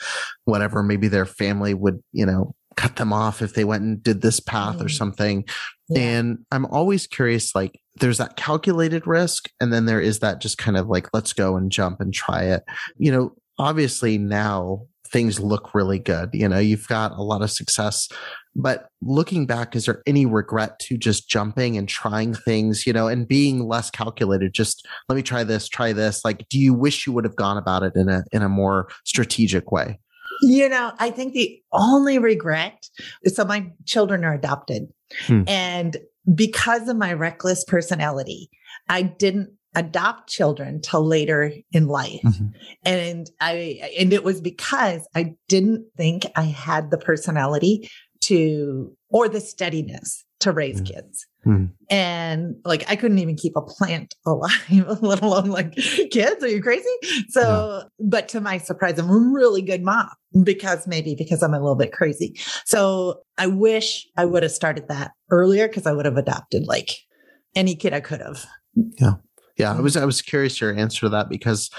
whatever 0.44 0.82
maybe 0.82 1.08
their 1.08 1.26
family 1.26 1.74
would, 1.74 2.00
you 2.12 2.24
know, 2.24 2.54
cut 2.76 2.96
them 2.96 3.12
off 3.12 3.42
if 3.42 3.54
they 3.54 3.64
went 3.64 3.82
and 3.82 4.02
did 4.02 4.20
this 4.20 4.40
path 4.40 4.78
mm. 4.78 4.84
or 4.84 4.88
something. 4.88 5.44
Yeah. 5.88 6.00
And 6.00 6.38
I'm 6.50 6.66
always 6.66 7.06
curious 7.06 7.54
like 7.54 7.80
there's 7.96 8.18
that 8.18 8.36
calculated 8.36 9.06
risk 9.06 9.48
and 9.60 9.72
then 9.72 9.86
there 9.86 10.00
is 10.00 10.20
that 10.20 10.40
just 10.40 10.58
kind 10.58 10.76
of 10.76 10.88
like 10.88 11.08
let's 11.12 11.32
go 11.32 11.56
and 11.56 11.70
jump 11.70 12.00
and 12.00 12.12
try 12.12 12.44
it. 12.44 12.62
You 12.96 13.12
know, 13.12 13.34
obviously 13.58 14.18
now 14.18 14.86
things 15.08 15.38
look 15.38 15.74
really 15.74 15.98
good. 15.98 16.30
You 16.32 16.48
know, 16.48 16.58
you've 16.58 16.88
got 16.88 17.12
a 17.12 17.22
lot 17.22 17.42
of 17.42 17.50
success. 17.50 18.08
But 18.56 18.88
looking 19.02 19.46
back, 19.46 19.74
is 19.74 19.86
there 19.86 20.02
any 20.06 20.26
regret 20.26 20.78
to 20.80 20.96
just 20.96 21.28
jumping 21.28 21.76
and 21.76 21.88
trying 21.88 22.34
things, 22.34 22.86
you 22.86 22.92
know, 22.92 23.08
and 23.08 23.26
being 23.26 23.66
less 23.66 23.90
calculated? 23.90 24.54
Just 24.54 24.86
let 25.08 25.16
me 25.16 25.22
try 25.22 25.42
this, 25.42 25.68
try 25.68 25.92
this. 25.92 26.24
Like, 26.24 26.48
do 26.48 26.58
you 26.58 26.72
wish 26.72 27.06
you 27.06 27.12
would 27.12 27.24
have 27.24 27.36
gone 27.36 27.56
about 27.56 27.82
it 27.82 27.94
in 27.96 28.08
a 28.08 28.22
in 28.32 28.42
a 28.42 28.48
more 28.48 28.88
strategic 29.04 29.72
way? 29.72 29.98
You 30.42 30.68
know, 30.68 30.92
I 30.98 31.10
think 31.10 31.32
the 31.32 31.60
only 31.72 32.18
regret 32.18 32.88
is 33.22 33.36
that 33.36 33.48
my 33.48 33.70
children 33.86 34.24
are 34.24 34.34
adopted. 34.34 34.88
Hmm. 35.26 35.42
And 35.46 35.96
because 36.34 36.88
of 36.88 36.96
my 36.96 37.12
reckless 37.12 37.64
personality, 37.64 38.50
I 38.88 39.02
didn't 39.02 39.50
adopt 39.74 40.28
children 40.28 40.80
till 40.80 41.04
later 41.04 41.52
in 41.72 41.88
life. 41.88 42.22
Mm-hmm. 42.24 42.46
And 42.84 43.30
I, 43.40 43.90
and 43.98 44.12
it 44.12 44.22
was 44.22 44.40
because 44.40 45.06
I 45.14 45.34
didn't 45.48 45.86
think 45.96 46.26
I 46.36 46.44
had 46.44 46.90
the 46.90 46.98
personality 46.98 47.90
to, 48.24 48.96
or 49.10 49.28
the 49.28 49.40
steadiness 49.40 50.24
to 50.40 50.52
raise 50.52 50.80
mm-hmm. 50.80 50.94
kids. 50.94 51.26
Mm-hmm. 51.46 51.66
And 51.90 52.56
like, 52.64 52.84
I 52.88 52.96
couldn't 52.96 53.18
even 53.18 53.36
keep 53.36 53.54
a 53.56 53.62
plant 53.62 54.14
alive, 54.26 55.02
let 55.02 55.22
alone 55.22 55.46
like 55.46 55.74
kids. 56.10 56.42
Are 56.42 56.48
you 56.48 56.62
crazy? 56.62 56.88
So, 57.28 57.80
yeah. 57.82 57.88
but 57.98 58.28
to 58.30 58.40
my 58.40 58.58
surprise, 58.58 58.98
I'm 58.98 59.10
a 59.10 59.18
really 59.18 59.62
good 59.62 59.82
mom 59.82 60.10
because 60.42 60.86
maybe 60.86 61.14
because 61.14 61.42
I'm 61.42 61.54
a 61.54 61.60
little 61.60 61.76
bit 61.76 61.92
crazy. 61.92 62.38
So 62.64 63.22
I 63.38 63.46
wish 63.46 64.06
I 64.16 64.24
would 64.24 64.42
have 64.42 64.52
started 64.52 64.88
that 64.88 65.12
earlier 65.30 65.68
because 65.68 65.86
I 65.86 65.92
would 65.92 66.06
have 66.06 66.16
adopted 66.16 66.66
like 66.66 66.90
any 67.54 67.74
kid 67.74 67.92
I 67.92 68.00
could 68.00 68.20
have. 68.20 68.44
Yeah. 68.74 69.14
Yeah. 69.56 69.76
I 69.76 69.80
was, 69.80 69.96
I 69.96 70.04
was 70.04 70.20
curious 70.20 70.60
your 70.60 70.74
answer 70.74 71.00
to 71.00 71.08
that 71.10 71.28
because 71.28 71.70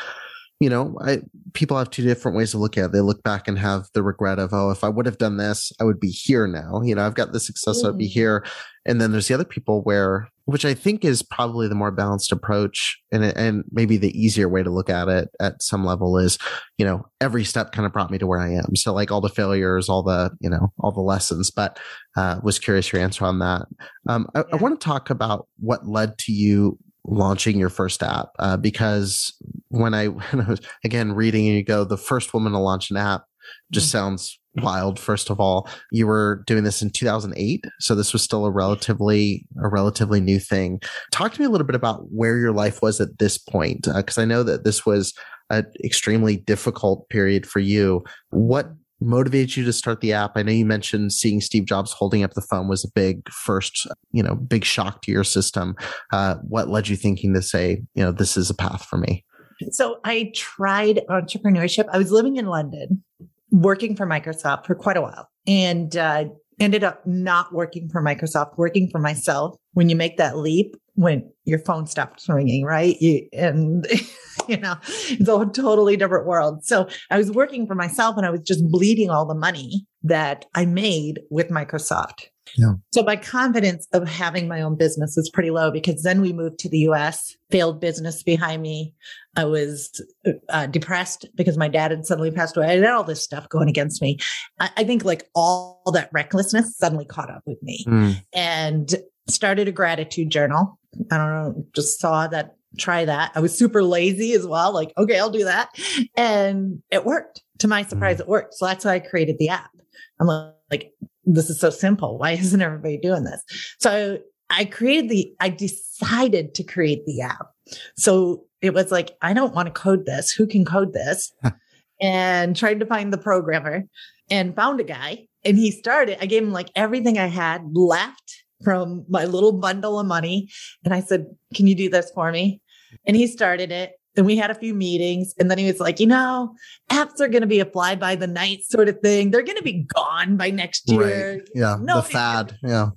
you 0.60 0.70
know, 0.70 0.98
I, 1.02 1.20
people 1.54 1.78
have 1.78 1.90
two 1.90 2.04
different 2.04 2.38
ways 2.38 2.52
to 2.52 2.58
look 2.58 2.78
at 2.78 2.86
it. 2.86 2.92
They 2.94 3.02
look 3.02 3.24
back 3.24 3.48
and 3.48 3.60
have 3.60 3.88
the 3.94 4.04
regret 4.04 4.40
of, 4.40 4.54
oh, 4.54 4.72
if 4.72 4.84
I 4.84 4.90
would 4.90 5.06
have 5.06 5.18
done 5.18 5.38
this, 5.38 5.72
I 5.82 5.84
would 5.84 6.00
be 6.00 6.10
here 6.10 6.48
now. 6.48 6.82
You 6.82 6.96
know, 6.96 7.06
I've 7.06 7.16
got 7.16 7.34
the 7.34 7.42
success, 7.42 7.84
mm. 7.84 7.90
I'd 7.90 7.98
be 7.98 8.08
mm. 8.08 8.12
here. 8.12 8.46
And 8.86 9.02
then 9.02 9.12
there's 9.12 9.28
the 9.28 9.34
other 9.34 9.44
people 9.44 9.82
where, 9.82 10.30
which 10.46 10.64
I 10.64 10.74
think 10.76 11.04
is 11.04 11.24
probably 11.24 11.68
the 11.68 11.76
more 11.76 11.92
balanced 11.92 12.32
approach 12.32 13.02
and, 13.12 13.24
and 13.24 13.64
maybe 13.72 13.98
the 13.98 14.18
easier 14.18 14.48
way 14.48 14.64
to 14.64 14.70
look 14.70 14.90
at 14.90 15.10
it 15.10 15.30
at 15.42 15.62
some 15.62 15.84
level 15.84 16.18
is, 16.18 16.38
you 16.78 16.86
know, 16.86 17.06
every 17.20 17.44
step 17.44 17.72
kind 17.72 17.86
of 17.86 17.92
brought 17.92 18.12
me 18.12 18.20
to 18.20 18.28
where 18.28 18.40
I 18.40 18.52
am. 18.52 18.76
So 18.76 18.94
like 18.94 19.12
all 19.12 19.22
the 19.22 19.28
failures, 19.28 19.90
all 19.90 20.04
the, 20.04 20.32
you 20.40 20.50
know, 20.50 20.72
all 20.80 20.92
the 20.92 21.02
lessons, 21.02 21.52
but, 21.52 21.80
uh, 22.16 22.40
was 22.44 22.60
curious 22.60 22.94
your 22.94 23.02
answer 23.02 23.26
on 23.26 23.40
that. 23.40 23.64
Um, 24.08 24.28
I, 24.36 24.40
yeah. 24.40 24.46
I 24.54 24.56
want 24.58 24.80
to 24.80 24.86
talk 24.86 25.10
about 25.10 25.48
what 25.58 25.88
led 25.88 26.18
to 26.20 26.32
you 26.32 26.78
launching 27.08 27.60
your 27.60 27.70
first 27.70 28.02
app 28.04 28.30
uh, 28.40 28.58
because 28.58 29.34
when 29.70 29.94
I, 29.94 30.08
when 30.08 30.42
I 30.42 30.50
was 30.50 30.62
again 30.84 31.14
reading 31.14 31.48
and 31.48 31.56
you 31.56 31.64
go 31.64 31.84
the 31.84 31.98
first 31.98 32.34
woman 32.34 32.54
to 32.54 32.60
launch 32.60 32.92
an 32.92 32.98
app 32.98 33.26
just 33.72 33.88
mm-hmm. 33.88 33.98
sounds 33.98 34.40
wild 34.58 34.98
first 34.98 35.30
of 35.30 35.40
all. 35.40 35.68
You 35.92 36.08
were 36.08 36.44
doing 36.48 36.64
this 36.64 36.82
in 36.82 36.90
2008 36.90 37.66
so 37.80 37.94
this 37.94 38.14
was 38.14 38.22
still 38.22 38.46
a 38.46 38.52
relatively 38.52 39.46
a 39.62 39.68
relatively 39.68 40.22
new 40.22 40.40
thing. 40.40 40.82
Talk 41.12 41.34
to 41.34 41.42
me 41.42 41.46
a 41.46 41.50
little 41.50 41.68
bit 41.68 41.76
about 41.76 42.06
where 42.12 42.38
your 42.38 42.54
life 42.54 42.82
was 42.82 43.02
at 43.02 43.20
this 43.20 43.38
point 43.38 43.88
because 43.94 44.18
uh, 44.18 44.22
i 44.22 44.26
know 44.26 44.44
that 44.44 44.64
this 44.64 44.86
was 44.86 45.14
an 45.50 45.66
extremely 45.84 46.38
difficult 46.38 47.08
period 47.10 47.46
for 47.46 47.60
you. 47.60 48.04
What 48.30 48.72
motivated 49.02 49.56
you 49.56 49.66
to 49.66 49.74
start 49.74 50.02
the 50.02 50.14
app? 50.14 50.34
I 50.36 50.44
know 50.44 50.52
you 50.52 50.66
mentioned 50.66 51.14
seeing 51.14 51.42
Steve 51.42 51.66
Jobs 51.66 51.92
holding 51.92 52.24
up 52.24 52.34
the 52.34 52.42
phone 52.42 52.68
was 52.68 52.84
a 52.84 52.92
big 52.94 53.30
first, 53.30 53.88
you 54.12 54.24
know, 54.24 54.36
big 54.36 54.64
shock 54.64 55.02
to 55.04 55.12
your 55.12 55.24
system. 55.24 55.76
Uh, 56.12 56.36
what 56.48 56.70
led 56.70 56.88
you 56.88 56.96
thinking 56.96 57.34
to 57.34 57.42
say, 57.42 57.84
you 57.94 58.04
know, 58.04 58.12
this 58.12 58.38
is 58.38 58.50
a 58.50 58.56
path 58.56 58.86
for 58.86 58.98
me? 58.98 59.26
So 59.72 60.00
I 60.04 60.32
tried 60.36 61.02
entrepreneurship. 61.10 61.86
I 61.92 61.98
was 61.98 62.12
living 62.12 62.38
in 62.38 62.46
London, 62.46 63.04
working 63.52 63.96
for 63.96 64.06
Microsoft 64.06 64.66
for 64.66 64.76
quite 64.76 64.98
a 64.98 65.02
while, 65.02 65.30
and 65.48 65.96
uh, 65.96 66.26
ended 66.60 66.84
up 66.84 67.06
not 67.06 67.54
working 67.54 67.90
for 67.90 68.02
Microsoft, 68.02 68.58
working 68.58 68.90
for 68.90 69.00
myself. 69.00 69.56
When 69.74 69.90
you 69.90 69.96
make 69.96 70.18
that 70.18 70.38
leap, 70.38 70.76
when 70.96 71.30
your 71.44 71.60
phone 71.60 71.86
stops 71.88 72.28
ringing, 72.30 72.64
right? 72.64 73.00
You, 73.02 73.28
and 73.34 73.86
you 74.48 74.58
know, 74.58 74.76
it's 74.84 75.28
a 75.28 75.46
totally 75.54 75.98
different 75.98 76.26
world. 76.26 76.66
So 76.66 76.88
I 77.12 77.18
was 77.18 77.32
working 77.32 77.68
for 77.68 77.76
myself 77.76 78.18
and 78.18 78.26
I 78.26 78.30
was 78.30 78.42
just 78.42 78.66
bleeding 78.70 79.10
all 79.10 79.26
the 79.26 79.36
money 79.36 79.86
that 80.04 80.46
I 80.56 80.66
made 80.66 81.20
with 81.30 81.50
Microsoft. 81.50 82.28
Yeah. 82.58 82.74
So 82.94 83.04
my 83.04 83.16
confidence 83.16 83.88
of 83.92 84.08
having 84.08 84.48
my 84.48 84.62
own 84.62 84.76
business 84.76 85.16
was 85.18 85.30
pretty 85.30 85.50
low 85.50 85.72
because 85.72 86.04
then 86.04 86.22
we 86.22 86.32
moved 86.32 86.60
to 86.60 86.70
the 86.70 86.80
US, 86.80 87.36
failed 87.50 87.82
business 87.82 88.24
behind 88.24 88.62
me. 88.62 88.94
I 89.36 89.46
was 89.46 90.02
uh, 90.50 90.68
depressed 90.68 91.28
because 91.36 91.58
my 91.58 91.68
dad 91.68 91.92
had 91.92 92.06
suddenly 92.06 92.32
passed 92.32 92.56
away. 92.56 92.68
I 92.68 92.76
had 92.76 92.86
all 92.86 93.04
this 93.04 93.22
stuff 93.22 93.50
going 93.50 93.70
against 93.70 94.02
me. 94.02 94.18
I, 94.60 94.70
I 94.78 94.84
think 94.84 95.04
like 95.04 95.30
all 95.36 95.82
that 95.94 96.10
recklessness 96.14 96.78
suddenly 96.78 97.06
caught 97.06 97.30
up 97.30 97.44
with 97.46 97.62
me 97.62 97.86
mm. 97.88 98.16
and 98.34 98.96
started 99.28 99.68
a 99.68 99.72
gratitude 99.72 100.30
journal. 100.30 100.80
I 101.12 101.18
don't 101.18 101.30
know, 101.30 101.66
just 101.76 102.00
saw 102.00 102.28
that 102.28 102.56
try 102.78 103.06
that. 103.06 103.32
I 103.36 103.40
was 103.40 103.58
super 103.58 103.84
lazy 103.84 104.34
as 104.34 104.46
well. 104.46 104.74
Like, 104.74 104.94
okay, 104.98 105.20
I'll 105.20 105.30
do 105.30 105.46
that. 105.46 105.70
And 106.16 106.82
it 106.92 107.06
worked. 107.06 107.42
To 107.60 107.70
my 107.70 107.84
surprise, 107.84 108.18
mm. 108.18 108.22
it 108.22 108.28
worked. 108.28 108.56
So 108.56 108.66
that's 108.66 108.84
why 108.84 108.96
I 108.96 109.00
created 109.00 109.38
the 109.40 109.50
app. 109.50 109.72
I'm 110.20 110.28
like, 110.28 110.92
this 111.24 111.50
is 111.50 111.60
so 111.60 111.70
simple. 111.70 112.18
Why 112.18 112.32
isn't 112.40 112.62
everybody 112.62 112.98
doing 112.98 113.24
this? 113.24 113.42
So 113.80 114.20
I 114.50 114.66
created 114.66 115.10
the, 115.10 115.34
I 115.40 115.50
decided 115.50 116.54
to 116.56 116.64
create 116.64 117.06
the 117.06 117.22
app. 117.22 117.48
So 117.96 118.46
it 118.62 118.74
was 118.74 118.92
like, 118.92 119.12
I 119.22 119.34
don't 119.34 119.54
want 119.54 119.68
to 119.68 119.72
code 119.72 120.06
this. 120.06 120.32
Who 120.32 120.48
can 120.48 120.66
code 120.66 120.94
this? 120.94 121.32
and 122.02 122.56
tried 122.56 122.80
to 122.80 122.86
find 122.86 123.12
the 123.12 123.18
programmer 123.18 123.84
and 124.30 124.56
found 124.56 124.80
a 124.80 124.84
guy. 124.84 125.28
And 125.44 125.58
he 125.58 125.72
started, 125.72 126.18
I 126.22 126.26
gave 126.26 126.44
him 126.44 126.52
like 126.52 126.72
everything 126.76 127.18
I 127.18 127.28
had 127.28 127.62
left 127.74 128.44
from 128.64 129.06
my 129.10 129.26
little 129.26 129.52
bundle 129.52 130.00
of 130.00 130.08
money. 130.08 130.50
And 130.84 130.94
I 130.94 131.02
said, 131.02 131.28
Can 131.54 131.68
you 131.68 131.76
do 131.76 131.90
this 131.90 132.12
for 132.14 132.32
me? 132.32 132.62
and 133.06 133.16
he 133.16 133.28
started 133.28 133.72
it. 133.72 133.94
And 134.18 134.26
we 134.26 134.38
had 134.38 134.50
a 134.50 134.56
few 134.56 134.74
meetings. 134.74 135.34
And 135.38 135.52
then 135.52 135.58
he 135.58 135.66
was 135.66 135.82
like, 135.82 136.00
you 136.00 136.08
know, 136.08 136.56
apps 136.90 137.20
are 137.20 137.28
going 137.28 137.42
to 137.42 137.48
be 137.48 137.60
a 137.60 137.66
fly 137.66 137.96
by 137.96 138.16
the 138.16 138.28
night 138.28 138.64
sort 138.64 138.88
of 138.88 139.00
thing. 139.02 139.32
They're 139.32 139.44
going 139.44 139.58
to 139.58 139.64
be 139.64 139.86
gone 139.94 140.38
by 140.38 140.52
next 140.52 140.90
year. 140.90 141.34
Right. 141.34 141.50
Yeah. 141.54 141.76
No, 141.82 141.98
the 141.98 142.04
fad. 142.04 142.58
Yeah. 142.64 142.90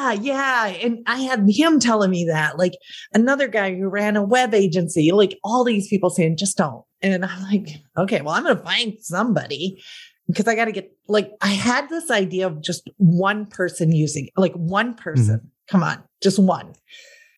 Yeah, 0.00 0.12
yeah. 0.12 0.66
And 0.66 0.98
I 1.06 1.18
had 1.18 1.44
him 1.48 1.80
telling 1.80 2.10
me 2.10 2.24
that, 2.26 2.58
like 2.58 2.72
another 3.14 3.48
guy 3.48 3.74
who 3.74 3.88
ran 3.88 4.16
a 4.16 4.22
web 4.22 4.54
agency, 4.54 5.10
like 5.12 5.38
all 5.44 5.64
these 5.64 5.88
people 5.88 6.10
saying, 6.10 6.36
just 6.36 6.56
don't. 6.56 6.84
And 7.02 7.24
I'm 7.24 7.42
like, 7.44 7.68
okay, 7.98 8.20
well, 8.20 8.34
I'm 8.34 8.44
going 8.44 8.56
to 8.56 8.62
find 8.62 8.94
somebody 9.00 9.82
because 10.26 10.46
I 10.46 10.54
got 10.54 10.66
to 10.66 10.72
get, 10.72 10.92
like, 11.08 11.32
I 11.40 11.48
had 11.48 11.88
this 11.88 12.10
idea 12.10 12.46
of 12.46 12.62
just 12.62 12.88
one 12.98 13.46
person 13.46 13.92
using, 13.92 14.28
like 14.36 14.52
one 14.54 14.94
person. 14.94 15.36
Mm-hmm. 15.36 15.46
Come 15.68 15.82
on, 15.82 16.02
just 16.20 16.38
one 16.38 16.74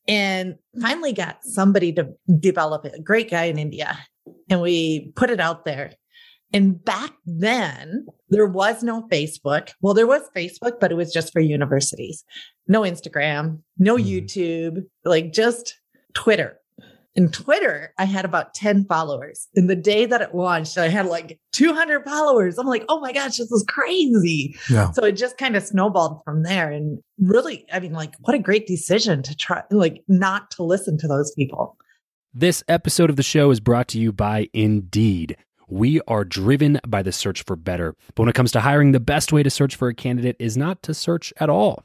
and 0.09 0.57
finally 0.81 1.13
got 1.13 1.45
somebody 1.45 1.93
to 1.93 2.09
develop 2.39 2.85
it, 2.85 2.95
a 2.97 3.03
great 3.03 3.31
guy 3.31 3.45
in 3.45 3.59
India. 3.59 3.99
And 4.49 4.61
we 4.61 5.13
put 5.17 5.31
it 5.31 5.41
out 5.41 5.65
there. 5.65 5.93
And 6.53 6.85
back 6.85 7.13
then, 7.25 8.07
there 8.29 8.47
was 8.47 8.83
no 8.83 9.09
Facebook. 9.09 9.71
Well, 9.81 9.95
there 9.95 10.07
was 10.07 10.29
Facebook, 10.37 10.81
but 10.81 10.93
it 10.93 10.97
was 10.97 11.13
just 11.13 11.33
for 11.33 11.41
universities. 11.41 12.25
No 12.69 12.83
Instagram, 12.83 13.61
no 13.79 13.97
mm. 13.97 14.05
YouTube, 14.05 14.85
like 15.05 15.33
just 15.33 15.81
Twitter 16.15 16.59
in 17.15 17.31
Twitter, 17.31 17.93
I 17.99 18.05
had 18.05 18.25
about 18.25 18.55
10 18.55 18.87
followers. 18.87 19.49
In 19.55 19.67
the 19.67 19.77
day 19.77 20.07
that 20.07 20.23
it 20.23 20.35
launched, 20.35 20.79
I 20.79 20.89
had 20.89 21.07
like 21.07 21.39
200 21.53 22.05
followers. 22.05 22.59
I'm 22.59 22.67
like, 22.67 22.85
oh 22.89 23.01
my 23.01 23.13
gosh, 23.13 23.37
this 23.37 23.53
is 23.53 23.65
crazy. 23.69 24.57
Yeah. 24.71 24.91
So 24.93 25.05
it 25.05 25.13
just 25.13 25.37
kind 25.37 25.55
of 25.57 25.63
snowballed 25.63 26.23
from 26.25 26.43
there. 26.43 26.71
And 26.71 27.01
really, 27.19 27.67
I 27.73 27.81
mean, 27.81 27.93
like, 27.93 28.15
what 28.21 28.35
a 28.35 28.39
great 28.39 28.67
decision 28.67 29.23
to 29.25 29.37
try, 29.37 29.63
like, 29.71 30.03
not 30.09 30.51
to 30.53 30.63
listen 30.63 30.97
to 30.99 31.09
those 31.09 31.33
people. 31.33 31.77
This 32.33 32.65
episode 32.67 33.11
of 33.11 33.17
the 33.17 33.23
show 33.23 33.51
is 33.51 33.61
brought 33.61 33.89
to 33.89 33.99
you 33.99 34.11
by 34.11 34.49
Indeed. 34.55 35.37
We 35.69 36.01
are 36.09 36.25
driven 36.25 36.81
by 36.87 37.03
the 37.03 37.13
search 37.13 37.45
for 37.45 37.57
better. 37.57 37.95
But 38.15 38.23
when 38.23 38.29
it 38.31 38.35
comes 38.35 38.53
to 38.53 38.61
hiring, 38.61 38.93
the 38.93 39.01
best 39.01 39.33
way 39.33 39.43
to 39.43 39.51
search 39.51 39.77
for 39.77 39.89
a 39.89 39.95
candidate 39.95 40.37
is 40.39 40.57
not 40.57 40.83
to 40.85 40.95
search 40.95 41.33
at 41.39 41.51
all, 41.51 41.85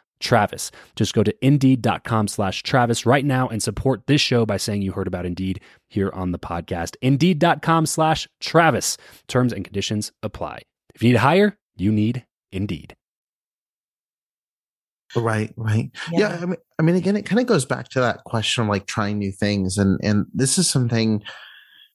Travis. 0.21 0.71
Just 0.95 1.13
go 1.13 1.23
to 1.23 1.45
indeed.com 1.45 2.27
slash 2.27 2.63
Travis 2.63 3.05
right 3.05 3.25
now 3.25 3.47
and 3.47 3.61
support 3.61 4.07
this 4.07 4.21
show 4.21 4.45
by 4.45 4.57
saying 4.57 4.81
you 4.81 4.93
heard 4.93 5.07
about 5.07 5.25
Indeed 5.25 5.59
here 5.89 6.11
on 6.13 6.31
the 6.31 6.39
podcast. 6.39 6.95
Indeed.com 7.01 7.85
slash 7.85 8.27
Travis. 8.39 8.97
Terms 9.27 9.51
and 9.51 9.65
conditions 9.65 10.11
apply. 10.23 10.61
If 10.95 11.03
you 11.03 11.09
need 11.09 11.13
to 11.13 11.19
hire, 11.19 11.57
you 11.75 11.91
need 11.91 12.25
Indeed. 12.51 12.95
Right, 15.15 15.53
right. 15.57 15.91
Yeah. 16.11 16.19
yeah, 16.19 16.39
I 16.41 16.45
mean, 16.45 16.57
I 16.79 16.83
mean, 16.83 16.95
again, 16.95 17.17
it 17.17 17.25
kind 17.25 17.39
of 17.39 17.45
goes 17.45 17.65
back 17.65 17.89
to 17.89 17.99
that 17.99 18.23
question 18.25 18.63
of 18.63 18.69
like 18.69 18.85
trying 18.85 19.19
new 19.19 19.31
things, 19.31 19.77
and 19.77 19.99
and 20.01 20.25
this 20.33 20.57
is 20.57 20.69
something, 20.69 21.21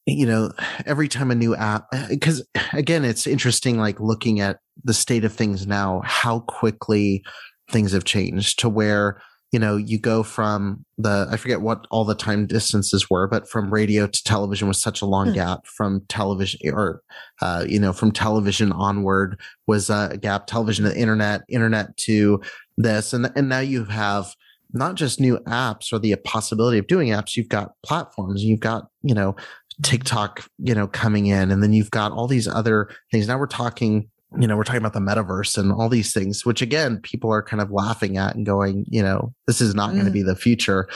you 0.04 0.26
know, 0.26 0.52
every 0.84 1.08
time 1.08 1.30
a 1.30 1.34
new 1.34 1.54
app, 1.56 1.86
eh, 1.94 2.08
because 2.10 2.46
again, 2.74 3.04
it's 3.04 3.26
interesting, 3.26 3.78
like 3.78 4.00
looking 4.00 4.40
at 4.40 4.58
the 4.84 4.92
state 4.92 5.24
of 5.24 5.32
things 5.32 5.66
now, 5.66 6.02
how 6.04 6.40
quickly 6.40 7.24
things 7.70 7.92
have 7.92 8.04
changed 8.04 8.58
to 8.60 8.68
where 8.68 9.20
you 9.52 9.60
know, 9.60 9.76
you 9.76 9.98
go 9.98 10.22
from 10.22 10.84
the, 10.98 11.28
I 11.30 11.36
forget 11.36 11.60
what 11.60 11.86
all 11.90 12.04
the 12.04 12.14
time 12.14 12.46
distances 12.46 13.08
were, 13.08 13.28
but 13.28 13.48
from 13.48 13.72
radio 13.72 14.06
to 14.06 14.24
television 14.24 14.66
was 14.66 14.80
such 14.80 15.00
a 15.00 15.06
long 15.06 15.28
hmm. 15.28 15.34
gap 15.34 15.66
from 15.66 16.02
television 16.08 16.60
or, 16.72 17.02
uh, 17.40 17.64
you 17.66 17.78
know, 17.78 17.92
from 17.92 18.10
television 18.10 18.72
onward 18.72 19.40
was 19.66 19.88
a 19.88 20.18
gap, 20.20 20.46
television 20.46 20.84
to 20.84 20.90
the 20.90 20.98
internet, 20.98 21.42
internet 21.48 21.96
to 21.98 22.40
this. 22.76 23.12
And, 23.12 23.30
and 23.36 23.48
now 23.48 23.60
you 23.60 23.84
have 23.84 24.34
not 24.72 24.96
just 24.96 25.20
new 25.20 25.38
apps 25.46 25.92
or 25.92 26.00
the 26.00 26.16
possibility 26.16 26.78
of 26.78 26.88
doing 26.88 27.08
apps. 27.08 27.36
You've 27.36 27.48
got 27.48 27.70
platforms, 27.84 28.42
you've 28.42 28.60
got, 28.60 28.88
you 29.02 29.14
know, 29.14 29.36
TikTok, 29.82 30.48
you 30.58 30.74
know, 30.74 30.88
coming 30.88 31.26
in, 31.26 31.50
and 31.50 31.62
then 31.62 31.72
you've 31.72 31.90
got 31.90 32.10
all 32.10 32.26
these 32.26 32.48
other 32.48 32.88
things. 33.12 33.28
Now 33.28 33.38
we're 33.38 33.46
talking 33.46 34.10
you 34.38 34.46
know, 34.46 34.56
we're 34.56 34.64
talking 34.64 34.80
about 34.80 34.92
the 34.92 35.00
metaverse 35.00 35.56
and 35.56 35.72
all 35.72 35.88
these 35.88 36.12
things, 36.12 36.44
which 36.44 36.60
again, 36.60 36.98
people 37.00 37.30
are 37.32 37.42
kind 37.42 37.62
of 37.62 37.70
laughing 37.70 38.16
at 38.16 38.34
and 38.34 38.44
going, 38.44 38.84
you 38.88 39.02
know, 39.02 39.32
this 39.46 39.60
is 39.60 39.74
not 39.74 39.90
mm. 39.90 39.94
going 39.94 40.06
to 40.06 40.12
be 40.12 40.22
the 40.22 40.36
future. 40.36 40.88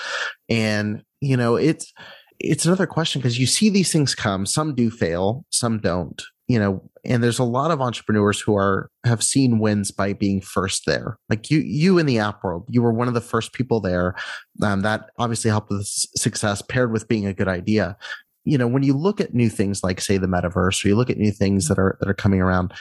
And, 0.48 1.02
you 1.20 1.36
know, 1.36 1.56
it's, 1.56 1.92
it's 2.40 2.64
another 2.64 2.86
question 2.86 3.20
because 3.20 3.38
you 3.38 3.46
see 3.46 3.70
these 3.70 3.92
things 3.92 4.14
come, 4.14 4.46
some 4.46 4.74
do 4.74 4.90
fail, 4.90 5.44
some 5.50 5.78
don't, 5.78 6.20
you 6.48 6.58
know, 6.58 6.82
and 7.04 7.22
there's 7.22 7.38
a 7.38 7.44
lot 7.44 7.70
of 7.70 7.80
entrepreneurs 7.80 8.40
who 8.40 8.56
are, 8.56 8.90
have 9.04 9.22
seen 9.22 9.60
wins 9.60 9.90
by 9.90 10.12
being 10.12 10.40
first 10.40 10.84
there. 10.86 11.18
Like 11.28 11.50
you, 11.50 11.60
you 11.60 11.98
in 11.98 12.06
the 12.06 12.18
app 12.18 12.42
world, 12.42 12.66
you 12.68 12.82
were 12.82 12.92
one 12.92 13.08
of 13.08 13.14
the 13.14 13.20
first 13.20 13.52
people 13.52 13.80
there. 13.80 14.16
Um, 14.62 14.80
that 14.80 15.10
obviously 15.18 15.50
helped 15.50 15.70
with 15.70 15.86
success 15.86 16.62
paired 16.62 16.92
with 16.92 17.08
being 17.08 17.26
a 17.26 17.34
good 17.34 17.48
idea 17.48 17.96
you 18.44 18.56
know 18.56 18.66
when 18.66 18.82
you 18.82 18.94
look 18.94 19.20
at 19.20 19.34
new 19.34 19.48
things 19.48 19.84
like 19.84 20.00
say 20.00 20.16
the 20.16 20.26
metaverse 20.26 20.84
or 20.84 20.88
you 20.88 20.96
look 20.96 21.10
at 21.10 21.18
new 21.18 21.30
things 21.30 21.68
that 21.68 21.78
are 21.78 21.96
that 22.00 22.08
are 22.08 22.14
coming 22.14 22.40
around 22.40 22.72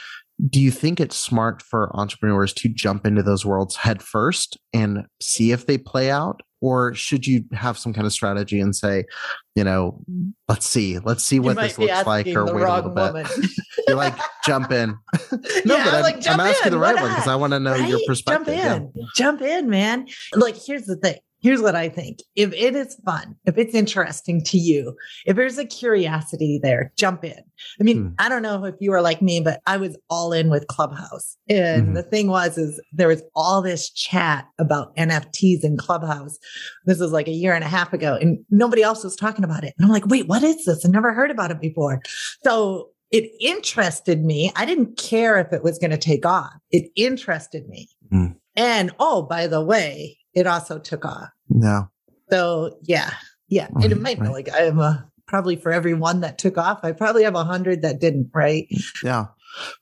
do 0.48 0.60
you 0.60 0.70
think 0.70 1.00
it's 1.00 1.16
smart 1.16 1.62
for 1.62 1.94
entrepreneurs 1.96 2.52
to 2.54 2.68
jump 2.68 3.06
into 3.06 3.22
those 3.22 3.44
worlds 3.44 3.76
head 3.76 4.02
first 4.02 4.58
and 4.72 5.04
see 5.20 5.52
if 5.52 5.66
they 5.66 5.76
play 5.76 6.10
out 6.10 6.40
or 6.60 6.94
should 6.94 7.26
you 7.26 7.44
have 7.52 7.78
some 7.78 7.92
kind 7.92 8.06
of 8.06 8.12
strategy 8.12 8.60
and 8.60 8.76
say 8.76 9.04
you 9.54 9.64
know 9.64 10.02
let's 10.48 10.66
see 10.66 10.98
let's 11.00 11.24
see 11.24 11.40
what 11.40 11.56
this 11.56 11.78
looks 11.78 12.06
like 12.06 12.26
or 12.28 12.44
wait 12.46 12.62
a 12.62 12.74
little 12.74 12.94
woman. 12.94 13.26
bit 13.36 13.50
you're 13.88 13.96
like 13.96 14.16
jump 14.44 14.70
in 14.70 14.90
no 15.64 15.76
yeah, 15.76 15.84
but 15.84 15.94
I'm, 15.94 16.02
like, 16.02 16.28
I'm 16.28 16.40
asking 16.40 16.68
in. 16.68 16.72
the 16.72 16.78
right 16.78 16.96
one 16.96 17.10
because 17.10 17.28
i 17.28 17.36
want 17.36 17.52
to 17.52 17.60
know 17.60 17.72
right? 17.72 17.88
your 17.88 18.00
perspective 18.06 18.46
jump 18.46 18.48
in 18.48 18.92
yeah. 18.94 19.04
jump 19.16 19.42
in 19.42 19.68
man 19.68 20.06
like 20.34 20.56
here's 20.56 20.84
the 20.84 20.96
thing 20.96 21.18
here's 21.40 21.62
what 21.62 21.74
I 21.74 21.88
think. 21.88 22.18
If 22.36 22.52
it 22.52 22.74
is 22.74 22.96
fun, 23.04 23.36
if 23.46 23.58
it's 23.58 23.74
interesting 23.74 24.42
to 24.44 24.58
you, 24.58 24.96
if 25.26 25.36
there's 25.36 25.58
a 25.58 25.64
curiosity 25.64 26.60
there, 26.62 26.92
jump 26.96 27.24
in. 27.24 27.42
I 27.80 27.82
mean, 27.82 28.10
mm. 28.10 28.14
I 28.18 28.28
don't 28.28 28.42
know 28.42 28.64
if 28.64 28.74
you 28.80 28.90
were 28.90 29.02
like 29.02 29.22
me, 29.22 29.40
but 29.40 29.60
I 29.66 29.76
was 29.76 29.96
all 30.08 30.32
in 30.32 30.50
with 30.50 30.66
Clubhouse. 30.68 31.36
And 31.48 31.84
mm-hmm. 31.84 31.94
the 31.94 32.02
thing 32.02 32.28
was, 32.28 32.58
is 32.58 32.80
there 32.92 33.08
was 33.08 33.22
all 33.34 33.62
this 33.62 33.90
chat 33.90 34.46
about 34.58 34.94
NFTs 34.96 35.64
in 35.64 35.76
Clubhouse. 35.76 36.38
This 36.86 37.00
was 37.00 37.12
like 37.12 37.28
a 37.28 37.32
year 37.32 37.54
and 37.54 37.64
a 37.64 37.68
half 37.68 37.92
ago 37.92 38.18
and 38.20 38.38
nobody 38.50 38.82
else 38.82 39.04
was 39.04 39.16
talking 39.16 39.44
about 39.44 39.64
it. 39.64 39.74
And 39.78 39.84
I'm 39.84 39.92
like, 39.92 40.06
wait, 40.06 40.28
what 40.28 40.42
is 40.42 40.64
this? 40.64 40.84
I 40.84 40.88
never 40.88 41.12
heard 41.12 41.30
about 41.30 41.50
it 41.50 41.60
before. 41.60 42.00
So 42.44 42.90
it 43.10 43.30
interested 43.40 44.24
me. 44.24 44.52
I 44.54 44.64
didn't 44.64 44.96
care 44.96 45.38
if 45.38 45.52
it 45.52 45.64
was 45.64 45.78
going 45.78 45.90
to 45.90 45.98
take 45.98 46.24
off. 46.24 46.52
It 46.70 46.90
interested 46.94 47.68
me. 47.68 47.88
Mm. 48.12 48.36
And 48.56 48.92
oh, 48.98 49.22
by 49.22 49.46
the 49.46 49.62
way, 49.62 50.18
it 50.34 50.46
also 50.46 50.78
took 50.78 51.04
off. 51.04 51.28
No. 51.48 51.88
So 52.30 52.78
yeah, 52.82 53.12
yeah. 53.48 53.68
and 53.74 53.92
it 53.92 54.00
might 54.00 54.18
right. 54.18 54.30
like 54.30 54.52
I 54.52 54.62
am 54.64 54.78
a 54.78 55.10
probably 55.30 55.56
for 55.56 55.72
every 55.72 55.94
one 55.94 56.20
that 56.20 56.38
took 56.38 56.58
off, 56.58 56.80
I 56.82 56.92
probably 56.92 57.22
have 57.22 57.36
a 57.36 57.44
hundred 57.44 57.82
that 57.82 58.00
didn't. 58.00 58.30
Right. 58.34 58.66
Yeah. 59.02 59.26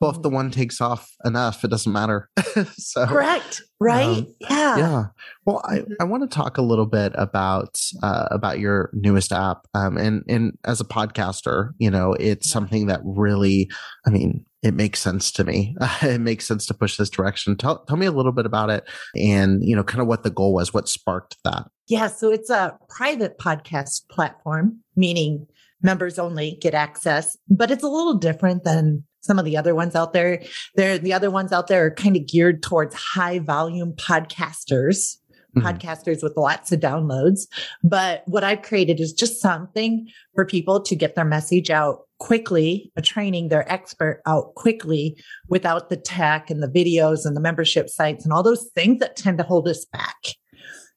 Well, 0.00 0.10
if 0.10 0.22
the 0.22 0.30
one 0.30 0.50
takes 0.50 0.80
off 0.80 1.14
enough, 1.24 1.64
it 1.64 1.68
doesn't 1.68 1.92
matter. 1.92 2.30
so 2.76 3.06
correct, 3.06 3.62
right? 3.80 4.06
Um, 4.06 4.34
yeah, 4.40 4.76
yeah. 4.76 5.04
Well, 5.44 5.62
I, 5.64 5.78
mm-hmm. 5.78 5.92
I 6.00 6.04
want 6.04 6.28
to 6.28 6.34
talk 6.34 6.56
a 6.56 6.62
little 6.62 6.86
bit 6.86 7.12
about 7.16 7.78
uh, 8.02 8.28
about 8.30 8.60
your 8.60 8.90
newest 8.94 9.32
app, 9.32 9.66
um, 9.74 9.96
and 9.98 10.24
and 10.26 10.56
as 10.64 10.80
a 10.80 10.84
podcaster, 10.84 11.72
you 11.78 11.90
know, 11.90 12.14
it's 12.14 12.50
something 12.50 12.86
that 12.86 13.00
really, 13.04 13.70
I 14.06 14.10
mean, 14.10 14.46
it 14.62 14.74
makes 14.74 15.00
sense 15.00 15.30
to 15.32 15.44
me. 15.44 15.76
it 16.02 16.20
makes 16.20 16.46
sense 16.46 16.66
to 16.66 16.74
push 16.74 16.96
this 16.96 17.10
direction. 17.10 17.56
Tell, 17.56 17.84
tell 17.84 17.96
me 17.96 18.06
a 18.06 18.12
little 18.12 18.32
bit 18.32 18.46
about 18.46 18.70
it 18.70 18.84
and, 19.16 19.62
you 19.62 19.76
know, 19.76 19.84
kind 19.84 20.00
of 20.00 20.06
what 20.06 20.24
the 20.24 20.30
goal 20.30 20.52
was, 20.52 20.74
what 20.74 20.88
sparked 20.88 21.36
that. 21.44 21.64
Yeah. 21.86 22.08
So 22.08 22.30
it's 22.30 22.50
a 22.50 22.76
private 22.88 23.38
podcast 23.38 24.08
platform, 24.08 24.80
meaning 24.96 25.46
members 25.82 26.18
only 26.18 26.58
get 26.60 26.74
access, 26.74 27.36
but 27.48 27.70
it's 27.70 27.84
a 27.84 27.88
little 27.88 28.14
different 28.14 28.64
than 28.64 29.04
some 29.20 29.38
of 29.38 29.44
the 29.44 29.56
other 29.56 29.74
ones 29.74 29.94
out 29.94 30.12
there. 30.12 30.42
There, 30.74 30.98
the 30.98 31.12
other 31.12 31.30
ones 31.30 31.52
out 31.52 31.68
there 31.68 31.86
are 31.86 31.94
kind 31.94 32.16
of 32.16 32.26
geared 32.26 32.62
towards 32.62 32.94
high 32.94 33.38
volume 33.38 33.92
podcasters 33.92 35.17
mm-hmm. 35.56 35.66
podcasters 35.66 36.22
with 36.22 36.36
lots 36.36 36.72
of 36.72 36.80
downloads. 36.80 37.46
But 37.82 38.22
what 38.26 38.44
I've 38.44 38.62
created 38.62 39.00
is 39.00 39.12
just 39.12 39.40
something 39.40 40.08
for 40.34 40.44
people 40.44 40.80
to 40.82 40.96
get 40.96 41.14
their 41.14 41.24
message 41.24 41.70
out 41.70 42.00
quickly, 42.18 42.90
a 42.96 43.02
training 43.02 43.48
their 43.48 43.70
expert 43.70 44.22
out 44.26 44.54
quickly 44.54 45.16
without 45.48 45.88
the 45.88 45.96
tech 45.96 46.50
and 46.50 46.62
the 46.62 46.68
videos 46.68 47.24
and 47.24 47.36
the 47.36 47.40
membership 47.40 47.88
sites 47.88 48.24
and 48.24 48.32
all 48.32 48.42
those 48.42 48.68
things 48.74 48.98
that 48.98 49.16
tend 49.16 49.38
to 49.38 49.44
hold 49.44 49.68
us 49.68 49.84
back. 49.84 50.16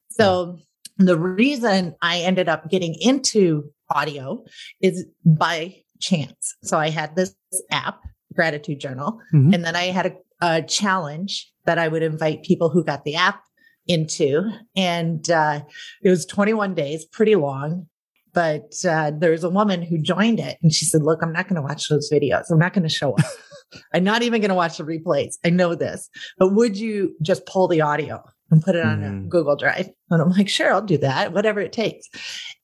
So 0.10 0.60
the 0.98 1.18
reason 1.18 1.96
I 2.02 2.20
ended 2.20 2.50
up 2.50 2.70
getting 2.70 2.96
into 3.00 3.72
audio 3.90 4.44
is 4.82 5.06
by 5.26 5.76
chance. 6.00 6.56
So 6.64 6.78
I 6.78 6.90
had 6.90 7.16
this 7.16 7.36
app, 7.72 8.00
Gratitude 8.34 8.80
Journal, 8.80 9.20
mm-hmm. 9.34 9.54
and 9.54 9.64
then 9.64 9.76
I 9.76 9.86
had 9.86 10.06
a, 10.08 10.14
a, 10.42 10.62
challenge 10.64 11.52
that 11.66 11.78
I 11.78 11.88
would 11.88 12.02
invite 12.04 12.44
people 12.44 12.70
who 12.70 12.84
got 12.84 13.04
the 13.04 13.16
app 13.16 13.44
into. 13.92 14.50
And 14.76 15.30
uh, 15.30 15.62
it 16.02 16.10
was 16.10 16.26
21 16.26 16.74
days, 16.74 17.06
pretty 17.06 17.36
long. 17.36 17.88
But 18.34 18.74
uh, 18.88 19.12
there's 19.14 19.44
a 19.44 19.50
woman 19.50 19.82
who 19.82 19.98
joined 19.98 20.40
it 20.40 20.58
and 20.62 20.72
she 20.72 20.86
said, 20.86 21.04
Look, 21.04 21.20
I'm 21.22 21.34
not 21.34 21.50
going 21.50 21.58
to 21.58 21.62
watch 21.62 21.90
those 21.90 22.10
videos. 22.10 22.50
I'm 22.50 22.60
not 22.60 22.74
going 22.74 22.84
to 22.84 22.90
show 22.90 23.14
up. 23.14 23.26
I'm 23.94 24.06
not 24.06 24.22
even 24.22 24.40
going 24.40 24.50
to 24.50 24.56
watch 24.56 24.78
the 24.78 24.86
replays. 24.86 25.34
I 25.46 25.50
know 25.50 25.76
this. 25.76 26.10
But 26.38 26.54
would 26.54 26.78
you 26.78 27.14
just 27.22 27.46
pull 27.46 27.68
the 27.68 27.82
audio? 27.82 28.24
and 28.52 28.62
put 28.62 28.76
it 28.76 28.86
on 28.86 29.00
mm. 29.00 29.26
a 29.26 29.30
Google 29.30 29.56
Drive. 29.56 29.90
And 30.10 30.22
I'm 30.22 30.30
like, 30.30 30.50
sure, 30.50 30.74
I'll 30.74 30.82
do 30.82 30.98
that, 30.98 31.34
whatever 31.34 31.62
it 31.62 31.72
takes. 31.72 32.08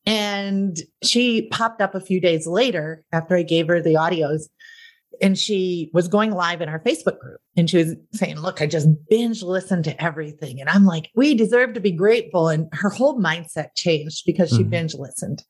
And 0.05 0.77
she 1.03 1.47
popped 1.49 1.81
up 1.81 1.95
a 1.95 2.01
few 2.01 2.21
days 2.21 2.45
later 2.45 3.03
after 3.11 3.35
I 3.35 3.43
gave 3.43 3.67
her 3.67 3.81
the 3.81 3.95
audios 3.95 4.43
and 5.21 5.37
she 5.37 5.89
was 5.93 6.07
going 6.07 6.31
live 6.31 6.61
in 6.61 6.69
our 6.69 6.79
Facebook 6.79 7.19
group 7.19 7.39
and 7.55 7.69
she 7.69 7.77
was 7.77 7.95
saying, 8.13 8.39
Look, 8.39 8.61
I 8.61 8.67
just 8.67 8.87
binge 9.09 9.43
listened 9.43 9.83
to 9.85 10.03
everything. 10.03 10.59
And 10.59 10.69
I'm 10.69 10.85
like, 10.85 11.09
We 11.15 11.33
deserve 11.35 11.73
to 11.73 11.79
be 11.79 11.91
grateful. 11.91 12.49
And 12.49 12.67
her 12.73 12.89
whole 12.89 13.19
mindset 13.19 13.69
changed 13.75 14.23
because 14.25 14.49
she 14.49 14.59
mm-hmm. 14.59 14.69
binge 14.69 14.95
listened. 14.95 15.43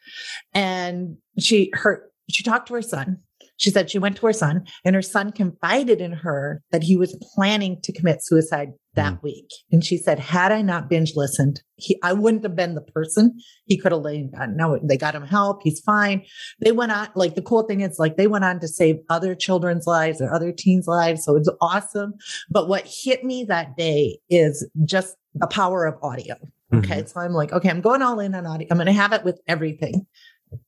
And 0.53 1.17
she, 1.39 1.71
her, 1.73 2.09
she 2.29 2.43
talked 2.43 2.67
to 2.67 2.73
her 2.73 2.81
son 2.81 3.17
she 3.57 3.71
said 3.71 3.89
she 3.89 3.99
went 3.99 4.17
to 4.17 4.25
her 4.27 4.33
son 4.33 4.65
and 4.85 4.95
her 4.95 5.01
son 5.01 5.31
confided 5.31 5.99
in 5.99 6.13
her 6.13 6.61
that 6.71 6.83
he 6.83 6.95
was 6.95 7.17
planning 7.33 7.81
to 7.81 7.91
commit 7.91 8.23
suicide 8.23 8.69
that 8.93 9.13
mm. 9.13 9.23
week. 9.23 9.49
And 9.71 9.83
she 9.83 9.97
said, 9.97 10.19
had 10.19 10.51
I 10.51 10.61
not 10.61 10.89
binge 10.89 11.15
listened, 11.15 11.61
he, 11.75 11.99
I 12.03 12.13
wouldn't 12.13 12.43
have 12.43 12.55
been 12.55 12.75
the 12.75 12.81
person 12.81 13.37
he 13.65 13.77
could 13.77 13.91
have 13.91 14.01
laid 14.01 14.33
on. 14.35 14.55
No, 14.55 14.79
they 14.83 14.97
got 14.97 15.15
him 15.15 15.25
help. 15.25 15.61
He's 15.63 15.79
fine. 15.79 16.23
They 16.59 16.71
went 16.71 16.91
on, 16.91 17.09
like 17.15 17.35
the 17.35 17.41
cool 17.41 17.63
thing 17.63 17.81
is 17.81 17.97
like 17.99 18.15
they 18.15 18.27
went 18.27 18.45
on 18.45 18.59
to 18.59 18.67
save 18.67 18.97
other 19.09 19.33
children's 19.33 19.87
lives 19.87 20.21
or 20.21 20.31
other 20.31 20.51
teens' 20.51 20.87
lives. 20.87 21.23
So 21.23 21.35
it's 21.35 21.49
awesome. 21.59 22.13
But 22.49 22.69
what 22.69 22.87
hit 22.87 23.23
me 23.23 23.43
that 23.45 23.75
day 23.75 24.19
is 24.29 24.67
just 24.85 25.15
the 25.33 25.47
power 25.47 25.85
of 25.85 25.95
audio. 26.03 26.35
Okay. 26.73 26.97
Mm-hmm. 26.97 27.07
So 27.07 27.21
I'm 27.21 27.33
like, 27.33 27.53
okay, 27.53 27.69
I'm 27.69 27.81
going 27.81 28.01
all 28.01 28.19
in 28.19 28.35
on 28.35 28.45
audio. 28.45 28.67
I'm 28.69 28.77
going 28.77 28.87
to 28.87 28.93
have 28.93 29.13
it 29.13 29.23
with 29.23 29.39
everything. 29.47 30.05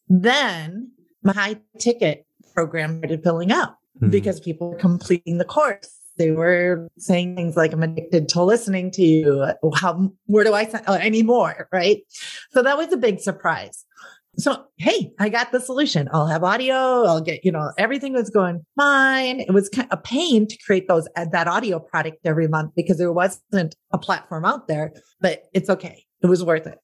Then 0.08 0.92
high 1.28 1.58
ticket 1.80 2.26
program 2.54 3.00
started 3.00 3.24
filling 3.24 3.52
up 3.52 3.78
mm-hmm. 3.98 4.10
because 4.10 4.40
people 4.40 4.72
were 4.72 4.78
completing 4.78 5.38
the 5.38 5.46
course. 5.46 6.00
They 6.18 6.32
were 6.32 6.90
saying 6.98 7.38
things 7.38 7.56
like, 7.56 7.72
I'm 7.72 7.82
addicted 7.82 8.28
to 8.30 8.44
listening 8.44 8.92
to 8.92 9.02
you. 9.02 9.48
How, 9.76 10.12
where 10.26 10.44
do 10.44 10.54
I, 10.54 10.70
oh, 10.88 10.96
I 10.96 11.08
need 11.08 11.26
more. 11.26 11.70
Right. 11.72 12.02
So 12.52 12.62
that 12.62 12.78
was 12.78 12.92
a 12.92 12.98
big 12.98 13.22
surprise. 13.22 13.86
So, 14.38 14.66
hey, 14.78 15.12
I 15.20 15.30
got 15.30 15.52
the 15.52 15.60
solution. 15.60 16.08
I'll 16.12 16.28
have 16.28 16.44
audio. 16.44 16.76
I'll 17.06 17.22
get, 17.22 17.44
you 17.44 17.52
know, 17.52 17.72
everything 17.78 18.14
was 18.14 18.30
going 18.30 18.66
fine. 18.78 19.40
It 19.40 19.52
was 19.52 19.70
kind 19.70 19.88
of 19.92 20.00
a 20.00 20.02
pain 20.02 20.48
to 20.48 20.58
create 20.66 20.88
those, 20.88 21.08
that 21.16 21.48
audio 21.48 21.80
product 21.80 22.18
every 22.26 22.48
month 22.48 22.74
because 22.76 22.98
there 22.98 23.12
wasn't 23.12 23.76
a 23.92 23.98
platform 23.98 24.46
out 24.46 24.68
there, 24.68 24.94
but 25.20 25.44
it's 25.54 25.70
okay. 25.70 26.06
It 26.22 26.28
was 26.28 26.44
worth 26.44 26.68
it. 26.68 26.80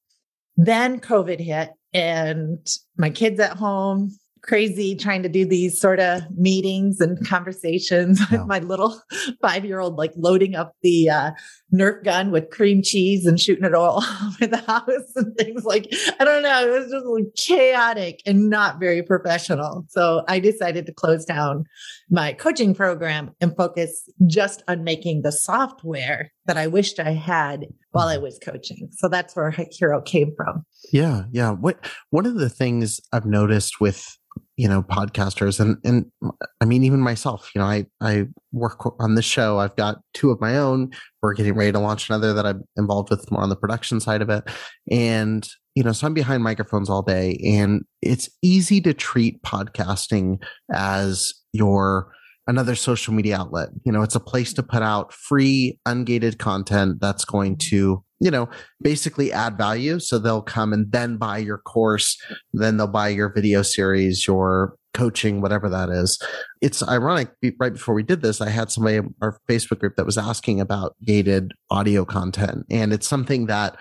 Then 0.58 1.00
COVID 1.00 1.40
hit 1.40 1.72
and 1.94 2.66
my 2.98 3.10
kids 3.10 3.40
at 3.40 3.58
home, 3.58 4.18
crazy 4.46 4.96
trying 4.96 5.24
to 5.24 5.30
do 5.30 5.46
these 5.46 5.80
sort 5.80 6.00
of 6.00 6.22
meetings 6.38 7.02
and 7.02 7.26
conversations 7.28 8.22
with 8.32 8.46
my 8.46 8.60
little 8.60 9.02
five 9.42 9.66
year 9.66 9.80
old, 9.80 9.96
like 9.96 10.12
loading 10.16 10.56
up 10.56 10.74
the 10.82 11.10
uh, 11.10 11.32
Nerf 11.74 12.04
gun 12.04 12.32
with 12.32 12.50
cream 12.52 12.82
cheese 12.84 13.26
and 13.26 13.40
shooting 13.40 13.66
it 13.66 13.74
all 13.74 14.04
over 14.26 14.48
the 14.48 14.58
house 14.58 15.12
and 15.16 15.36
things 15.38 15.66
like, 15.66 15.88
I 16.20 16.24
don't 16.24 16.44
know. 16.44 16.68
It 16.68 16.80
was 16.80 16.92
just 16.92 17.06
like 17.06 17.36
chaotic 17.36 18.22
and 18.26 18.50
not 18.50 18.80
very 18.80 19.02
professional. 19.02 19.86
So 19.90 20.24
I 20.28 20.40
decided 20.40 20.86
to 20.86 20.94
close 20.94 21.26
down 21.26 21.66
my 22.10 22.34
coaching 22.34 22.76
program 22.76 23.32
and 23.42 23.56
focus 23.56 24.10
just 24.28 24.64
on 24.68 24.84
making 24.84 25.24
the 25.24 25.32
software 25.32 26.32
that 26.46 26.58
I 26.58 26.68
wished 26.68 27.00
I 27.00 27.12
had 27.12 27.66
while 27.96 28.10
I 28.10 28.16
mm-hmm. 28.16 28.24
was 28.24 28.40
coaching. 28.40 28.90
So 28.92 29.08
that's 29.08 29.36
where 29.38 29.56
Hiro 29.72 30.02
came 30.02 30.34
from. 30.36 30.66
Yeah. 30.92 31.24
Yeah. 31.32 31.52
What, 31.52 31.80
one 32.10 32.26
of 32.26 32.36
the 32.36 32.50
things 32.50 33.00
I've 33.14 33.26
noticed 33.26 33.80
with 33.80 34.18
you 34.58 34.68
know 34.68 34.84
podcasters 34.84 35.62
and 35.62 35.78
and 35.86 36.12
i 36.60 36.66
mean 36.66 36.84
even 36.84 37.00
myself 37.00 37.50
you 37.56 37.60
know 37.60 37.66
i 37.66 37.86
i 38.02 38.26
work 38.52 39.00
on 39.00 39.16
this 39.16 39.24
show 39.24 39.60
i've 39.60 39.76
got 39.78 40.00
two 40.14 40.30
of 40.30 40.42
my 40.42 40.58
own 40.58 40.92
we're 41.22 41.34
getting 41.34 41.56
ready 41.56 41.72
to 41.72 41.80
launch 41.80 42.10
another 42.10 42.34
that 42.34 42.46
i'm 42.46 42.62
involved 42.76 43.10
with 43.10 43.32
more 43.32 43.42
on 43.42 43.48
the 43.48 43.56
production 43.56 44.02
side 44.02 44.22
of 44.22 44.30
it 44.30 44.44
and 44.92 45.48
you 45.74 45.84
know 45.84 45.94
so 45.94 46.06
i'm 46.06 46.14
behind 46.14 46.44
microphones 46.44 46.90
all 46.90 47.02
day 47.02 47.40
and 47.46 47.84
it's 48.02 48.30
easy 48.42 48.82
to 48.82 48.94
treat 48.94 49.42
podcasting 49.42 50.38
as 50.74 51.34
your 51.54 52.12
another 52.48 52.76
social 52.76 53.14
media 53.14 53.38
outlet 53.38 53.70
you 53.86 53.92
know 53.92 54.02
it's 54.02 54.16
a 54.16 54.20
place 54.20 54.54
to 54.54 54.64
put 54.64 54.82
out 54.82 55.14
free 55.14 55.80
ungated 55.86 56.38
content 56.38 57.00
that's 57.00 57.26
going 57.26 57.58
to 57.58 58.04
you 58.20 58.32
know, 58.32 58.50
basically 58.82 59.32
add 59.32 59.58
value. 59.58 60.00
So 60.00 60.20
they'll 60.20 60.42
come 60.42 60.74
and 60.74 60.92
then 60.92 61.18
buy 61.18 61.40
your 61.40 61.58
course, 61.58 62.18
then 62.54 62.78
they'll 62.78 62.88
buy 62.88 63.10
your 63.10 63.32
video 63.32 63.62
series, 63.62 64.26
your 64.26 64.78
coaching, 64.94 65.42
whatever 65.42 65.70
that 65.70 65.90
is. 65.90 66.20
It's 66.62 66.82
ironic. 66.82 67.30
Right 67.60 67.74
before 67.74 67.94
we 67.94 68.04
did 68.04 68.22
this, 68.22 68.42
I 68.42 68.50
had 68.50 68.72
somebody 68.72 68.98
in 68.98 69.14
our 69.22 69.38
Facebook 69.50 69.80
group 69.80 69.98
that 69.98 70.06
was 70.06 70.18
asking 70.18 70.62
about 70.62 70.96
gated 71.06 71.52
audio 71.70 72.06
content. 72.06 72.66
And 72.72 72.94
it's 72.94 73.08
something 73.08 73.48
that, 73.48 73.76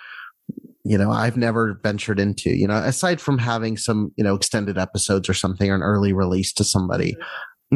you 0.85 0.98
know, 0.98 1.11
I've 1.11 1.37
never 1.37 1.81
ventured 1.83 2.18
into, 2.18 2.50
you 2.50 2.66
know, 2.66 2.74
aside 2.74 3.20
from 3.20 3.38
having 3.38 3.77
some, 3.77 4.12
you 4.16 4.24
know, 4.24 4.35
extended 4.35 4.77
episodes 4.77 5.29
or 5.29 5.35
something 5.35 5.70
or 5.70 5.77
an 5.77 5.83
early 5.83 6.12
release 6.12 6.53
to 6.55 6.64
somebody. 6.64 7.16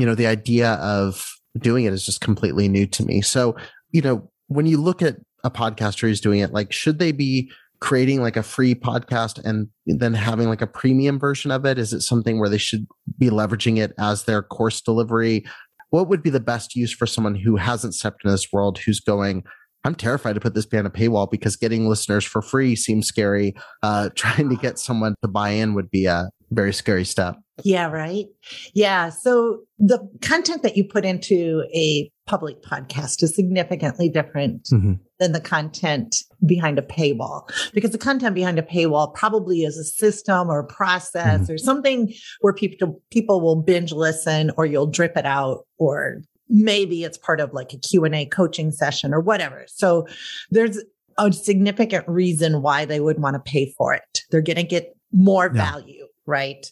You 0.01 0.07
know, 0.07 0.15
the 0.15 0.27
idea 0.27 0.73
of 0.75 1.25
doing 1.59 1.85
it 1.85 1.93
is 1.93 2.05
just 2.05 2.21
completely 2.21 2.69
new 2.69 2.87
to 2.87 3.05
me. 3.05 3.21
So, 3.21 3.57
you 3.91 4.03
know, 4.03 4.31
when 4.49 4.67
you 4.67 4.81
look 4.81 5.03
at 5.03 5.17
a 5.45 5.51
podcaster 5.51 6.03
who's 6.03 6.21
doing 6.21 6.41
it, 6.41 6.53
like 6.53 6.73
should 6.73 6.99
they 6.99 7.13
be 7.13 7.51
creating 7.81 8.21
like 8.21 8.37
a 8.37 8.43
free 8.43 8.75
podcast 8.75 9.43
and 9.45 9.69
then 9.87 10.13
having 10.13 10.49
like 10.49 10.63
a 10.63 10.67
premium 10.67 11.19
version 11.19 11.51
of 11.51 11.65
it? 11.65 11.79
Is 11.79 11.93
it 11.93 12.01
something 12.01 12.39
where 12.39 12.49
they 12.49 12.59
should 12.59 12.87
be 13.19 13.31
leveraging 13.31 13.79
it 13.79 13.93
as 13.99 14.25
their 14.25 14.43
course 14.43 14.81
delivery? 14.81 15.45
What 15.91 16.09
would 16.09 16.23
be 16.23 16.31
the 16.31 16.41
best 16.41 16.75
use 16.75 16.93
for 16.93 17.07
someone 17.07 17.35
who 17.35 17.57
hasn't 17.57 17.95
stepped 17.95 18.25
into 18.25 18.33
this 18.33 18.53
world 18.53 18.79
who's 18.79 19.01
going, 19.01 19.45
I'm 19.85 19.95
terrified 19.95 20.35
to 20.35 20.41
put 20.41 20.55
this 20.55 20.67
behind 20.67 20.87
a 20.87 20.91
paywall 20.91 21.31
because 21.31 21.57
getting 21.57 21.89
listeners 21.89 22.25
for 22.25 22.43
free 22.43 22.75
seems 22.75 23.07
scary. 23.07 23.55
Uh, 23.83 24.11
trying 24.15 24.49
to 24.49 24.57
get 24.57 24.79
someone 24.79 25.15
to 25.23 25.29
buy 25.29 25.51
in 25.51 25.75
would 25.75 25.91
be 25.91 26.07
a 26.07 26.29
very 26.51 26.73
scary 26.73 27.05
step. 27.05 27.37
Yeah, 27.65 27.91
right. 27.91 28.27
Yeah. 28.75 29.11
So 29.11 29.61
the 29.79 29.99
content 30.23 30.63
that 30.63 30.77
you 30.77 30.85
put 30.85 31.05
into 31.05 31.65
a 31.75 32.11
public 32.27 32.63
podcast 32.63 33.23
is 33.23 33.35
significantly 33.35 34.09
different 34.09 34.65
mm-hmm. 34.65 34.95
than 35.19 35.33
the 35.33 35.41
content 35.41 36.17
behind 36.47 36.79
a 36.79 36.83
paywall 36.83 37.49
because 37.73 37.91
the 37.91 37.99
content 37.99 38.35
behind 38.35 38.59
a 38.59 38.63
paywall 38.63 39.13
probably 39.15 39.63
is 39.63 39.77
a 39.79 39.85
system 39.85 40.49
or 40.49 40.61
a 40.61 40.67
process 40.67 41.43
mm-hmm. 41.43 41.53
or 41.53 41.59
something 41.59 42.13
where 42.43 42.53
people 42.53 43.03
people 43.11 43.41
will 43.41 43.57
binge 43.57 43.93
listen 43.93 44.53
or 44.57 44.67
you'll 44.67 44.87
drip 44.87 45.17
it 45.17 45.27
out 45.27 45.67
or 45.79 46.21
maybe 46.49 47.05
it's 47.05 47.19
part 47.19 47.41
of 47.41 47.53
like 47.53 47.73
a 47.73 47.79
Q&A 47.79 48.27
coaching 48.27 48.71
session 48.73 49.13
or 49.13 49.21
whatever. 49.21 49.65
So 49.69 50.07
there's 50.51 50.79
a 51.19 51.33
significant 51.33 52.07
reason 52.09 52.63
why 52.63 52.85
they 52.85 53.01
would 53.01 53.21
want 53.21 53.35
to 53.35 53.41
pay 53.51 53.75
for 53.77 53.93
it. 53.95 54.23
They're 54.31 54.41
going 54.41 54.57
to 54.57 54.63
get 54.63 54.95
more 55.13 55.51
yeah. 55.53 55.73
value, 55.73 56.07
right? 56.29 56.71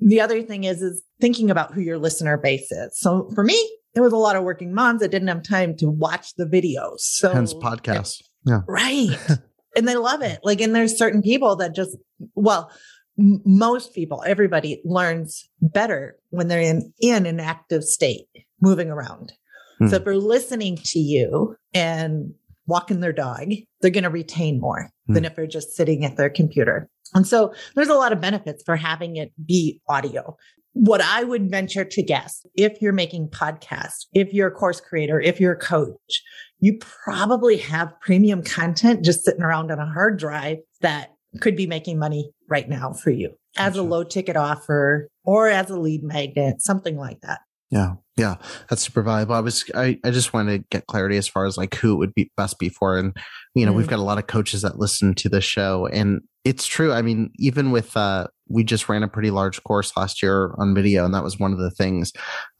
The 0.00 0.20
other 0.20 0.40
thing 0.42 0.64
is 0.64 0.80
is 0.80 1.02
thinking 1.20 1.50
about 1.50 1.74
who 1.74 1.80
your 1.80 1.98
listener 1.98 2.38
base 2.38 2.70
is. 2.70 2.98
So 2.98 3.30
for 3.34 3.44
me, 3.44 3.54
it 3.94 4.00
was 4.00 4.12
a 4.12 4.16
lot 4.16 4.36
of 4.36 4.44
working 4.44 4.72
moms 4.72 5.00
that 5.00 5.10
didn't 5.10 5.28
have 5.28 5.42
time 5.42 5.76
to 5.76 5.90
watch 5.90 6.34
the 6.36 6.46
videos. 6.46 7.00
So 7.00 7.32
hence 7.32 7.52
podcasts. 7.52 8.22
Yeah. 8.46 8.60
Right. 8.66 9.16
and 9.76 9.86
they 9.88 9.96
love 9.96 10.22
it. 10.22 10.40
Like, 10.42 10.60
and 10.60 10.74
there's 10.74 10.96
certain 10.96 11.22
people 11.22 11.56
that 11.56 11.74
just, 11.74 11.96
well, 12.34 12.70
m- 13.18 13.40
most 13.44 13.94
people, 13.94 14.22
everybody 14.26 14.80
learns 14.84 15.48
better 15.60 16.16
when 16.30 16.48
they're 16.48 16.60
in, 16.60 16.92
in 17.00 17.26
an 17.26 17.40
active 17.40 17.84
state, 17.84 18.26
moving 18.60 18.90
around. 18.90 19.32
Hmm. 19.78 19.88
So 19.88 19.96
if 19.96 20.04
they're 20.04 20.16
listening 20.16 20.76
to 20.84 20.98
you 20.98 21.56
and 21.72 22.34
walking 22.66 23.00
their 23.00 23.12
dog, 23.12 23.48
they're 23.80 23.90
going 23.90 24.04
to 24.04 24.10
retain 24.10 24.60
more 24.60 24.90
hmm. 25.06 25.14
than 25.14 25.24
if 25.24 25.36
they're 25.36 25.46
just 25.46 25.74
sitting 25.74 26.04
at 26.04 26.16
their 26.16 26.30
computer. 26.30 26.88
And 27.14 27.26
so 27.26 27.54
there's 27.74 27.88
a 27.88 27.94
lot 27.94 28.12
of 28.12 28.20
benefits 28.20 28.62
for 28.64 28.76
having 28.76 29.16
it 29.16 29.32
be 29.44 29.80
audio 29.88 30.36
what 30.74 31.00
I 31.00 31.22
would 31.22 31.50
venture 31.50 31.84
to 31.84 32.02
guess, 32.02 32.44
if 32.56 32.82
you're 32.82 32.92
making 32.92 33.28
podcasts, 33.28 34.06
if 34.12 34.32
you're 34.32 34.48
a 34.48 34.52
course 34.52 34.80
creator, 34.80 35.20
if 35.20 35.40
you're 35.40 35.52
a 35.52 35.58
coach, 35.58 36.22
you 36.58 36.78
probably 36.80 37.56
have 37.58 37.92
premium 38.00 38.42
content 38.42 39.04
just 39.04 39.24
sitting 39.24 39.42
around 39.42 39.70
on 39.70 39.78
a 39.78 39.86
hard 39.86 40.18
drive 40.18 40.58
that 40.80 41.12
could 41.40 41.56
be 41.56 41.66
making 41.66 41.98
money 41.98 42.30
right 42.48 42.68
now 42.68 42.92
for 42.92 43.10
you 43.10 43.30
as 43.56 43.76
a 43.76 43.82
low 43.82 44.02
ticket 44.02 44.36
offer 44.36 45.08
or 45.24 45.48
as 45.48 45.70
a 45.70 45.78
lead 45.78 46.02
magnet, 46.02 46.60
something 46.60 46.96
like 46.96 47.20
that. 47.20 47.40
Yeah. 47.70 47.94
Yeah. 48.16 48.36
That's 48.68 48.82
super 48.82 49.02
valuable. 49.02 49.34
I 49.34 49.40
was, 49.40 49.64
I, 49.74 49.98
I 50.04 50.10
just 50.10 50.32
wanted 50.32 50.62
to 50.62 50.66
get 50.70 50.86
clarity 50.86 51.16
as 51.16 51.28
far 51.28 51.46
as 51.46 51.56
like 51.56 51.74
who 51.76 51.94
it 51.94 51.96
would 51.96 52.14
be 52.14 52.30
best 52.36 52.58
be 52.58 52.68
for. 52.68 52.98
And, 52.98 53.16
you 53.54 53.64
know, 53.64 53.72
mm 53.72 53.76
we've 53.76 53.88
got 53.88 53.98
a 53.98 54.02
lot 54.02 54.18
of 54.18 54.26
coaches 54.26 54.62
that 54.62 54.78
listen 54.78 55.14
to 55.16 55.28
the 55.28 55.40
show 55.40 55.86
and 55.86 56.20
it's 56.44 56.66
true. 56.66 56.92
I 56.92 57.02
mean, 57.02 57.30
even 57.38 57.70
with, 57.70 57.96
uh, 57.96 58.26
we 58.48 58.64
just 58.64 58.88
ran 58.88 59.02
a 59.02 59.08
pretty 59.08 59.30
large 59.30 59.62
course 59.64 59.96
last 59.96 60.22
year 60.22 60.54
on 60.58 60.74
video, 60.74 61.04
and 61.04 61.14
that 61.14 61.24
was 61.24 61.38
one 61.38 61.52
of 61.52 61.58
the 61.58 61.70
things. 61.70 62.12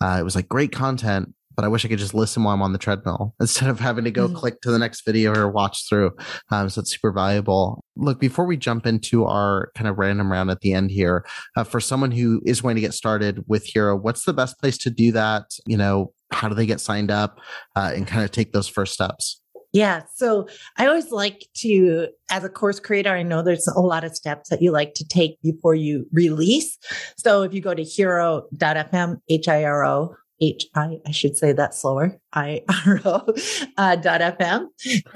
Uh, 0.02 0.16
it 0.18 0.24
was 0.24 0.34
like 0.34 0.48
great 0.48 0.72
content, 0.72 1.34
but 1.54 1.64
I 1.64 1.68
wish 1.68 1.84
I 1.84 1.88
could 1.88 1.98
just 1.98 2.14
listen 2.14 2.42
while 2.42 2.54
I'm 2.54 2.62
on 2.62 2.72
the 2.72 2.78
treadmill 2.78 3.34
instead 3.40 3.68
of 3.68 3.80
having 3.80 4.04
to 4.04 4.10
go 4.10 4.26
mm-hmm. 4.26 4.36
click 4.36 4.60
to 4.62 4.70
the 4.70 4.78
next 4.78 5.04
video 5.04 5.34
or 5.34 5.50
watch 5.50 5.88
through. 5.88 6.12
Um, 6.50 6.68
so 6.70 6.80
it's 6.80 6.92
super 6.92 7.12
valuable. 7.12 7.84
Look, 7.96 8.20
before 8.20 8.46
we 8.46 8.56
jump 8.56 8.86
into 8.86 9.24
our 9.26 9.70
kind 9.76 9.88
of 9.88 9.98
random 9.98 10.32
round 10.32 10.50
at 10.50 10.60
the 10.60 10.72
end 10.72 10.90
here, 10.90 11.24
uh, 11.56 11.64
for 11.64 11.80
someone 11.80 12.10
who 12.10 12.40
is 12.44 12.62
going 12.62 12.76
to 12.76 12.80
get 12.80 12.94
started 12.94 13.44
with 13.46 13.66
Hiro, 13.66 13.96
what's 13.96 14.24
the 14.24 14.32
best 14.32 14.58
place 14.58 14.78
to 14.78 14.90
do 14.90 15.12
that? 15.12 15.44
You 15.66 15.76
know, 15.76 16.12
how 16.32 16.48
do 16.48 16.54
they 16.54 16.66
get 16.66 16.80
signed 16.80 17.10
up 17.10 17.38
uh, 17.76 17.92
and 17.94 18.06
kind 18.06 18.24
of 18.24 18.30
take 18.30 18.52
those 18.52 18.68
first 18.68 18.94
steps? 18.94 19.40
Yeah. 19.74 20.02
So 20.14 20.46
I 20.78 20.86
always 20.86 21.10
like 21.10 21.48
to, 21.56 22.06
as 22.30 22.44
a 22.44 22.48
course 22.48 22.78
creator, 22.78 23.10
I 23.10 23.24
know 23.24 23.42
there's 23.42 23.66
a 23.66 23.80
lot 23.80 24.04
of 24.04 24.14
steps 24.14 24.48
that 24.48 24.62
you 24.62 24.70
like 24.70 24.94
to 24.94 25.04
take 25.06 25.42
before 25.42 25.74
you 25.74 26.06
release. 26.12 26.78
So 27.18 27.42
if 27.42 27.52
you 27.52 27.60
go 27.60 27.74
to 27.74 27.82
hiro.fm, 27.82 29.16
H 29.28 29.48
I 29.48 29.64
R 29.64 29.84
O, 29.84 30.14
H 30.40 30.66
I, 30.76 30.98
I 31.04 31.10
should 31.10 31.36
say 31.36 31.52
that 31.52 31.74
slower, 31.74 32.16
I 32.32 32.62
R 32.86 33.00
O 33.04 33.34
uh, 33.76 33.96
dot 33.96 34.20
FM, 34.20 34.66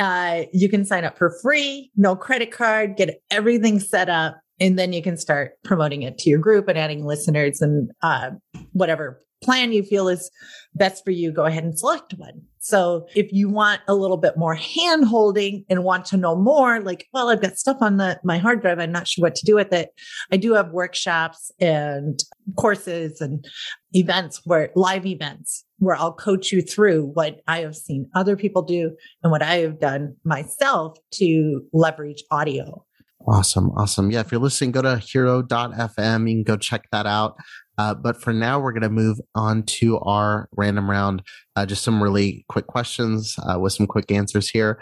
uh, 0.00 0.42
you 0.52 0.68
can 0.68 0.84
sign 0.84 1.04
up 1.04 1.16
for 1.16 1.38
free, 1.40 1.92
no 1.96 2.16
credit 2.16 2.50
card, 2.50 2.96
get 2.96 3.22
everything 3.30 3.78
set 3.78 4.08
up. 4.08 4.38
And 4.60 4.78
then 4.78 4.92
you 4.92 5.02
can 5.02 5.16
start 5.16 5.52
promoting 5.64 6.02
it 6.02 6.18
to 6.18 6.30
your 6.30 6.38
group 6.38 6.68
and 6.68 6.78
adding 6.78 7.04
listeners 7.04 7.60
and 7.60 7.90
uh, 8.02 8.30
whatever 8.72 9.20
plan 9.42 9.72
you 9.72 9.82
feel 9.82 10.08
is 10.08 10.30
best 10.74 11.04
for 11.04 11.10
you, 11.10 11.32
go 11.32 11.44
ahead 11.44 11.64
and 11.64 11.78
select 11.78 12.14
one. 12.16 12.42
So 12.58 13.06
if 13.14 13.32
you 13.32 13.48
want 13.48 13.80
a 13.88 13.94
little 13.94 14.16
bit 14.16 14.36
more 14.36 14.54
hand 14.54 15.04
holding 15.04 15.64
and 15.70 15.84
want 15.84 16.04
to 16.06 16.16
know 16.16 16.36
more, 16.36 16.80
like, 16.80 17.06
well, 17.12 17.30
I've 17.30 17.40
got 17.40 17.56
stuff 17.56 17.78
on 17.80 17.96
the, 17.96 18.20
my 18.24 18.38
hard 18.38 18.60
drive. 18.60 18.78
I'm 18.78 18.92
not 18.92 19.06
sure 19.06 19.22
what 19.22 19.34
to 19.36 19.46
do 19.46 19.54
with 19.54 19.72
it. 19.72 19.90
I 20.32 20.36
do 20.36 20.54
have 20.54 20.70
workshops 20.72 21.52
and 21.60 22.20
courses 22.56 23.20
and 23.20 23.46
events 23.92 24.42
where 24.44 24.70
live 24.74 25.06
events 25.06 25.64
where 25.78 25.96
I'll 25.96 26.12
coach 26.12 26.52
you 26.52 26.60
through 26.60 27.12
what 27.14 27.40
I 27.46 27.60
have 27.60 27.76
seen 27.76 28.10
other 28.14 28.36
people 28.36 28.62
do 28.62 28.96
and 29.22 29.30
what 29.30 29.42
I 29.42 29.58
have 29.58 29.80
done 29.80 30.16
myself 30.24 30.98
to 31.12 31.62
leverage 31.72 32.24
audio. 32.30 32.84
Awesome. 33.26 33.70
Awesome. 33.76 34.10
Yeah. 34.10 34.20
If 34.20 34.32
you're 34.32 34.40
listening, 34.40 34.72
go 34.72 34.82
to 34.82 34.98
hiro.fm. 34.98 36.30
You 36.30 36.36
can 36.36 36.44
go 36.44 36.56
check 36.56 36.88
that 36.92 37.06
out. 37.06 37.36
Uh, 37.76 37.94
but 37.94 38.20
for 38.20 38.32
now, 38.32 38.58
we're 38.58 38.72
going 38.72 38.82
to 38.82 38.88
move 38.88 39.18
on 39.34 39.62
to 39.62 39.98
our 40.00 40.48
random 40.56 40.90
round. 40.90 41.22
Uh, 41.54 41.66
just 41.66 41.84
some 41.84 42.02
really 42.02 42.44
quick 42.48 42.66
questions 42.66 43.36
uh, 43.48 43.58
with 43.58 43.72
some 43.72 43.86
quick 43.86 44.10
answers 44.10 44.48
here. 44.48 44.80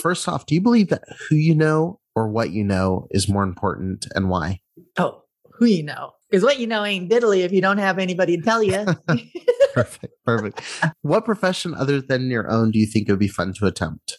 First 0.00 0.28
off, 0.28 0.46
do 0.46 0.54
you 0.54 0.60
believe 0.60 0.88
that 0.88 1.02
who 1.28 1.36
you 1.36 1.54
know 1.54 2.00
or 2.14 2.28
what 2.28 2.50
you 2.50 2.64
know 2.64 3.06
is 3.10 3.28
more 3.28 3.42
important 3.42 4.06
and 4.14 4.28
why? 4.28 4.60
Oh, 4.96 5.22
who 5.52 5.66
you 5.66 5.82
know. 5.82 6.12
Because 6.30 6.44
what 6.44 6.58
you 6.58 6.66
know 6.66 6.84
ain't 6.84 7.10
diddly 7.10 7.40
if 7.40 7.52
you 7.52 7.60
don't 7.60 7.78
have 7.78 7.98
anybody 7.98 8.36
to 8.36 8.42
tell 8.42 8.62
you. 8.62 8.84
perfect. 9.74 10.14
Perfect. 10.24 10.62
what 11.02 11.24
profession 11.24 11.74
other 11.74 12.00
than 12.00 12.30
your 12.30 12.50
own 12.50 12.70
do 12.70 12.78
you 12.78 12.86
think 12.86 13.08
it 13.08 13.12
would 13.12 13.18
be 13.18 13.28
fun 13.28 13.52
to 13.54 13.66
attempt? 13.66 14.18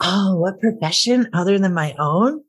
Oh, 0.00 0.36
what 0.36 0.60
profession 0.60 1.28
other 1.32 1.58
than 1.58 1.74
my 1.74 1.94
own? 1.98 2.42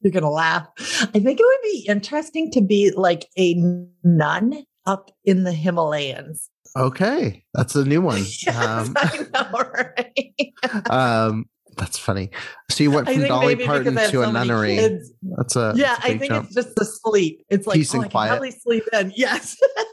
You're 0.00 0.12
going 0.12 0.22
to 0.24 0.30
laugh. 0.30 0.66
I 0.78 1.20
think 1.20 1.40
it 1.40 1.44
would 1.44 1.62
be 1.62 1.86
interesting 1.88 2.50
to 2.52 2.60
be 2.60 2.90
like 2.90 3.28
a 3.38 3.54
nun 4.02 4.64
up 4.84 5.10
in 5.24 5.44
the 5.44 5.52
Himalayas. 5.52 6.50
Okay. 6.76 7.44
That's 7.54 7.74
a 7.76 7.84
new 7.84 8.00
one. 8.02 8.18
yes, 8.18 8.56
um, 8.56 8.94
I 8.96 9.26
know, 9.32 9.58
right? 9.58 10.90
um, 10.90 11.46
that's 11.76 11.98
funny. 11.98 12.30
So 12.70 12.84
you 12.84 12.90
went 12.90 13.08
from 13.08 13.22
Dolly 13.22 13.56
Parton 13.56 13.94
to 13.94 14.08
so 14.08 14.22
a 14.22 14.32
nunnery. 14.32 14.76
Kids. 14.76 15.10
That's 15.36 15.56
a 15.56 15.72
yeah. 15.74 15.94
That's 15.94 16.04
a 16.04 16.08
I 16.08 16.18
think 16.18 16.32
jump. 16.32 16.46
it's 16.46 16.54
just 16.54 16.74
the 16.76 16.84
sleep. 16.84 17.44
It's 17.48 17.66
like 17.66 17.76
peace 17.76 17.94
oh, 17.94 18.02
and 18.02 18.10
quiet. 18.10 18.30
probably 18.30 18.50
sleep 18.50 18.84
in. 18.92 19.12
Yes. 19.16 19.56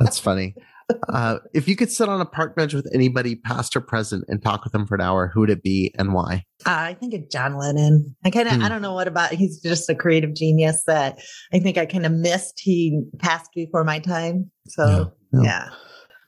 that's 0.00 0.18
funny. 0.18 0.54
Uh, 1.08 1.38
if 1.54 1.66
you 1.66 1.76
could 1.76 1.90
sit 1.90 2.08
on 2.08 2.20
a 2.20 2.24
park 2.24 2.54
bench 2.56 2.74
with 2.74 2.88
anybody, 2.94 3.36
past 3.36 3.74
or 3.76 3.80
present, 3.80 4.24
and 4.28 4.42
talk 4.42 4.64
with 4.64 4.72
them 4.72 4.86
for 4.86 4.94
an 4.94 5.00
hour, 5.00 5.30
who 5.32 5.40
would 5.40 5.50
it 5.50 5.62
be 5.62 5.92
and 5.98 6.12
why? 6.12 6.44
Uh, 6.66 6.70
I 6.70 6.94
think 6.94 7.14
of 7.14 7.30
John 7.30 7.56
Lennon. 7.56 8.14
I 8.24 8.30
kind 8.30 8.48
of, 8.48 8.54
hmm. 8.54 8.62
I 8.62 8.68
don't 8.68 8.82
know 8.82 8.94
what 8.94 9.08
about, 9.08 9.32
he's 9.32 9.60
just 9.60 9.88
a 9.88 9.94
creative 9.94 10.34
genius 10.34 10.82
that 10.86 11.18
I 11.52 11.58
think 11.58 11.78
I 11.78 11.86
kind 11.86 12.06
of 12.06 12.12
missed. 12.12 12.60
He 12.60 13.02
passed 13.18 13.50
before 13.54 13.84
my 13.84 13.98
time. 13.98 14.50
So, 14.68 15.12
yeah. 15.32 15.42
yeah. 15.42 15.68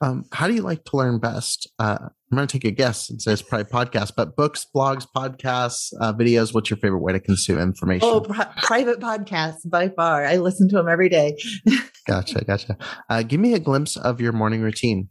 Um, 0.03 0.25
how 0.33 0.49
do 0.49 0.55
you 0.55 0.63
like 0.63 0.85
to 0.87 0.97
learn 0.97 1.21
best? 1.21 1.71
Uh, 1.79 1.99
I'm 2.01 2.37
going 2.37 2.49
to 2.49 2.53
take 2.53 2.65
a 2.65 2.75
guess 2.75 3.09
and 3.09 3.23
say 3.23 3.33
it's 3.35 3.43
probably 3.43 3.67
podcasts, 3.67 4.11
but 4.17 4.35
books, 4.35 4.67
blogs, 4.75 5.07
podcasts, 5.15 5.93
uh, 6.01 6.13
videos. 6.13 6.53
What's 6.53 6.71
your 6.71 6.79
favorite 6.79 7.01
way 7.01 7.13
to 7.13 7.21
consume 7.21 7.61
information? 7.61 8.09
Oh, 8.11 8.21
pri- 8.21 8.53
private 8.63 8.99
podcasts 8.99 9.69
by 9.69 9.91
far. 9.91 10.25
I 10.25 10.39
listen 10.39 10.69
to 10.71 10.77
them 10.77 10.89
every 10.89 11.09
day. 11.09 11.39
gotcha, 12.07 12.45
gotcha. 12.45 12.77
Uh, 13.09 13.23
give 13.23 13.41
me 13.41 13.55
a 13.55 13.59
glimpse 13.59 13.97
of 13.97 14.21
your 14.21 14.33
morning 14.33 14.63
routine. 14.63 15.09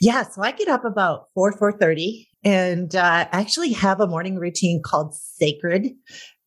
Yeah, 0.00 0.24
so 0.24 0.42
I 0.42 0.52
get 0.52 0.68
up 0.68 0.84
about 0.84 1.26
four 1.34 1.52
four 1.52 1.72
thirty, 1.72 2.28
and 2.44 2.94
uh, 2.94 3.26
I 3.32 3.40
actually 3.40 3.72
have 3.72 4.00
a 4.00 4.06
morning 4.06 4.36
routine 4.36 4.82
called 4.84 5.14
Sacred. 5.14 5.90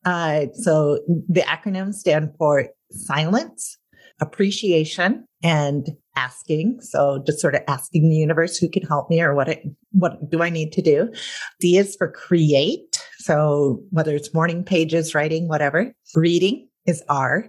Uh, 0.04 0.46
so 0.54 0.98
the 1.28 1.40
acronyms 1.42 1.94
stand 1.94 2.30
for 2.38 2.68
silence, 2.90 3.78
appreciation, 4.20 5.24
and 5.42 5.88
asking. 6.16 6.78
So 6.80 7.22
just 7.26 7.40
sort 7.40 7.54
of 7.54 7.62
asking 7.68 8.08
the 8.08 8.16
universe 8.16 8.56
who 8.56 8.68
can 8.68 8.82
help 8.82 9.10
me 9.10 9.20
or 9.20 9.34
what 9.34 9.48
it, 9.48 9.62
what 9.92 10.30
do 10.30 10.42
I 10.42 10.50
need 10.50 10.72
to 10.72 10.82
do? 10.82 11.12
D 11.60 11.78
is 11.78 11.96
for 11.96 12.10
create. 12.10 13.02
So 13.18 13.80
whether 13.90 14.14
it's 14.14 14.34
morning 14.34 14.62
pages, 14.62 15.14
writing, 15.14 15.48
whatever, 15.48 15.94
reading 16.14 16.68
is 16.86 17.02
R. 17.08 17.46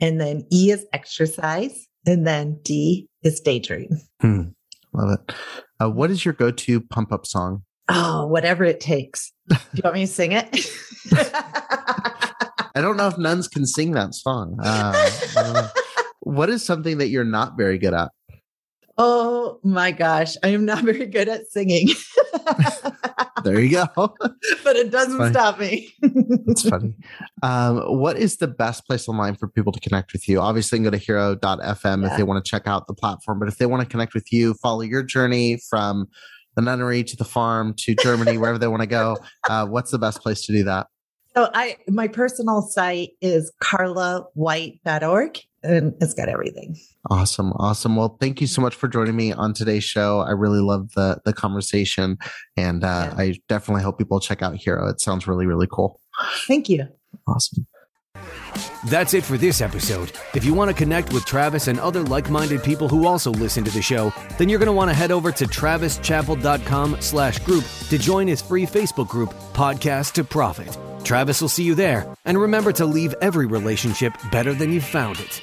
And 0.00 0.20
then 0.20 0.46
E 0.52 0.70
is 0.70 0.86
exercise. 0.92 1.86
And 2.06 2.26
then 2.26 2.58
D 2.62 3.08
is 3.22 3.40
daydream. 3.40 4.00
Hmm. 4.20 4.42
Love 4.92 5.18
it. 5.18 5.34
Uh, 5.80 5.90
what 5.90 6.10
is 6.10 6.24
your 6.24 6.34
go-to 6.34 6.80
pump 6.80 7.12
up 7.12 7.26
song? 7.26 7.62
Oh, 7.88 8.26
whatever 8.26 8.64
it 8.64 8.80
takes. 8.80 9.32
Do 9.48 9.56
you 9.74 9.82
want 9.84 9.94
me 9.94 10.06
to 10.06 10.12
sing 10.12 10.32
it? 10.32 10.48
I 12.74 12.80
don't 12.80 12.96
know 12.96 13.08
if 13.08 13.18
nuns 13.18 13.48
can 13.48 13.66
sing 13.66 13.92
that 13.92 14.14
song. 14.14 14.56
Uh, 14.62 15.68
what 16.20 16.50
is 16.50 16.64
something 16.64 16.98
that 16.98 17.08
you're 17.08 17.24
not 17.24 17.56
very 17.56 17.78
good 17.78 17.94
at? 17.94 18.10
Oh 18.96 19.58
my 19.64 19.92
gosh, 19.92 20.36
I 20.42 20.48
am 20.48 20.64
not 20.64 20.84
very 20.84 21.06
good 21.06 21.28
at 21.28 21.50
singing. 21.50 21.88
there 23.44 23.60
you 23.60 23.70
go. 23.70 23.86
but 24.64 24.76
it 24.76 24.90
doesn't 24.90 25.30
stop 25.30 25.58
me. 25.58 25.92
It's 26.46 26.68
funny. 26.68 26.94
Um, 27.42 27.78
what 27.98 28.16
is 28.16 28.36
the 28.36 28.48
best 28.48 28.86
place 28.86 29.08
online 29.08 29.36
for 29.36 29.48
people 29.48 29.72
to 29.72 29.80
connect 29.80 30.12
with 30.12 30.28
you? 30.28 30.40
Obviously, 30.40 30.78
you 30.78 30.84
can 30.84 30.92
go 30.92 30.98
to 30.98 31.04
hiro.fm 31.04 32.02
yeah. 32.02 32.10
if 32.10 32.16
they 32.16 32.22
want 32.22 32.44
to 32.44 32.48
check 32.48 32.66
out 32.66 32.86
the 32.86 32.94
platform. 32.94 33.38
But 33.38 33.48
if 33.48 33.58
they 33.58 33.66
want 33.66 33.82
to 33.82 33.88
connect 33.88 34.14
with 34.14 34.32
you, 34.32 34.54
follow 34.54 34.82
your 34.82 35.02
journey 35.02 35.60
from 35.68 36.08
the 36.56 36.62
nunnery 36.62 37.04
to 37.04 37.16
the 37.16 37.24
farm 37.24 37.74
to 37.78 37.94
Germany, 37.94 38.38
wherever 38.38 38.58
they 38.58 38.68
want 38.68 38.82
to 38.82 38.86
go, 38.86 39.16
uh, 39.48 39.66
what's 39.66 39.90
the 39.90 39.98
best 39.98 40.20
place 40.20 40.42
to 40.42 40.52
do 40.52 40.64
that? 40.64 40.88
So 41.36 41.48
I 41.54 41.76
my 41.88 42.08
personal 42.08 42.62
site 42.62 43.10
is 43.20 43.52
carlawhite.org 43.62 45.38
and 45.62 45.94
it's 46.00 46.14
got 46.14 46.28
everything. 46.28 46.76
Awesome. 47.08 47.52
Awesome. 47.52 47.96
Well, 47.96 48.16
thank 48.20 48.40
you 48.40 48.46
so 48.46 48.60
much 48.60 48.74
for 48.74 48.88
joining 48.88 49.16
me 49.16 49.32
on 49.32 49.54
today's 49.54 49.84
show. 49.84 50.20
I 50.20 50.30
really 50.32 50.60
love 50.60 50.90
the 50.92 51.20
the 51.24 51.32
conversation 51.32 52.18
and 52.56 52.82
uh, 52.82 53.12
yeah. 53.12 53.14
I 53.16 53.40
definitely 53.48 53.82
hope 53.82 53.98
people 53.98 54.20
check 54.20 54.42
out 54.42 54.56
Hiro. 54.56 54.88
It 54.88 55.00
sounds 55.00 55.26
really, 55.26 55.46
really 55.46 55.68
cool. 55.70 56.00
Thank 56.46 56.68
you. 56.68 56.88
Awesome. 57.26 57.66
That's 58.86 59.14
it 59.14 59.24
for 59.24 59.36
this 59.36 59.60
episode. 59.60 60.12
If 60.34 60.44
you 60.44 60.54
want 60.54 60.70
to 60.70 60.74
connect 60.74 61.12
with 61.12 61.24
Travis 61.26 61.68
and 61.68 61.78
other 61.78 62.02
like-minded 62.02 62.64
people 62.64 62.88
who 62.88 63.06
also 63.06 63.30
listen 63.30 63.62
to 63.64 63.70
the 63.70 63.82
show, 63.82 64.12
then 64.38 64.48
you're 64.48 64.58
going 64.58 64.66
to 64.66 64.72
want 64.72 64.90
to 64.90 64.94
head 64.94 65.12
over 65.12 65.30
to 65.32 65.44
travischappell.com 65.44 66.96
slash 67.00 67.38
group 67.40 67.64
to 67.88 67.98
join 67.98 68.26
his 68.26 68.40
free 68.40 68.66
Facebook 68.66 69.08
group, 69.08 69.34
Podcast 69.52 70.12
to 70.14 70.24
Profit. 70.24 70.76
Travis 71.04 71.40
will 71.40 71.48
see 71.48 71.64
you 71.64 71.74
there, 71.74 72.06
and 72.24 72.40
remember 72.40 72.72
to 72.72 72.86
leave 72.86 73.14
every 73.20 73.46
relationship 73.46 74.12
better 74.30 74.52
than 74.54 74.72
you 74.72 74.80
found 74.80 75.18
it. 75.20 75.42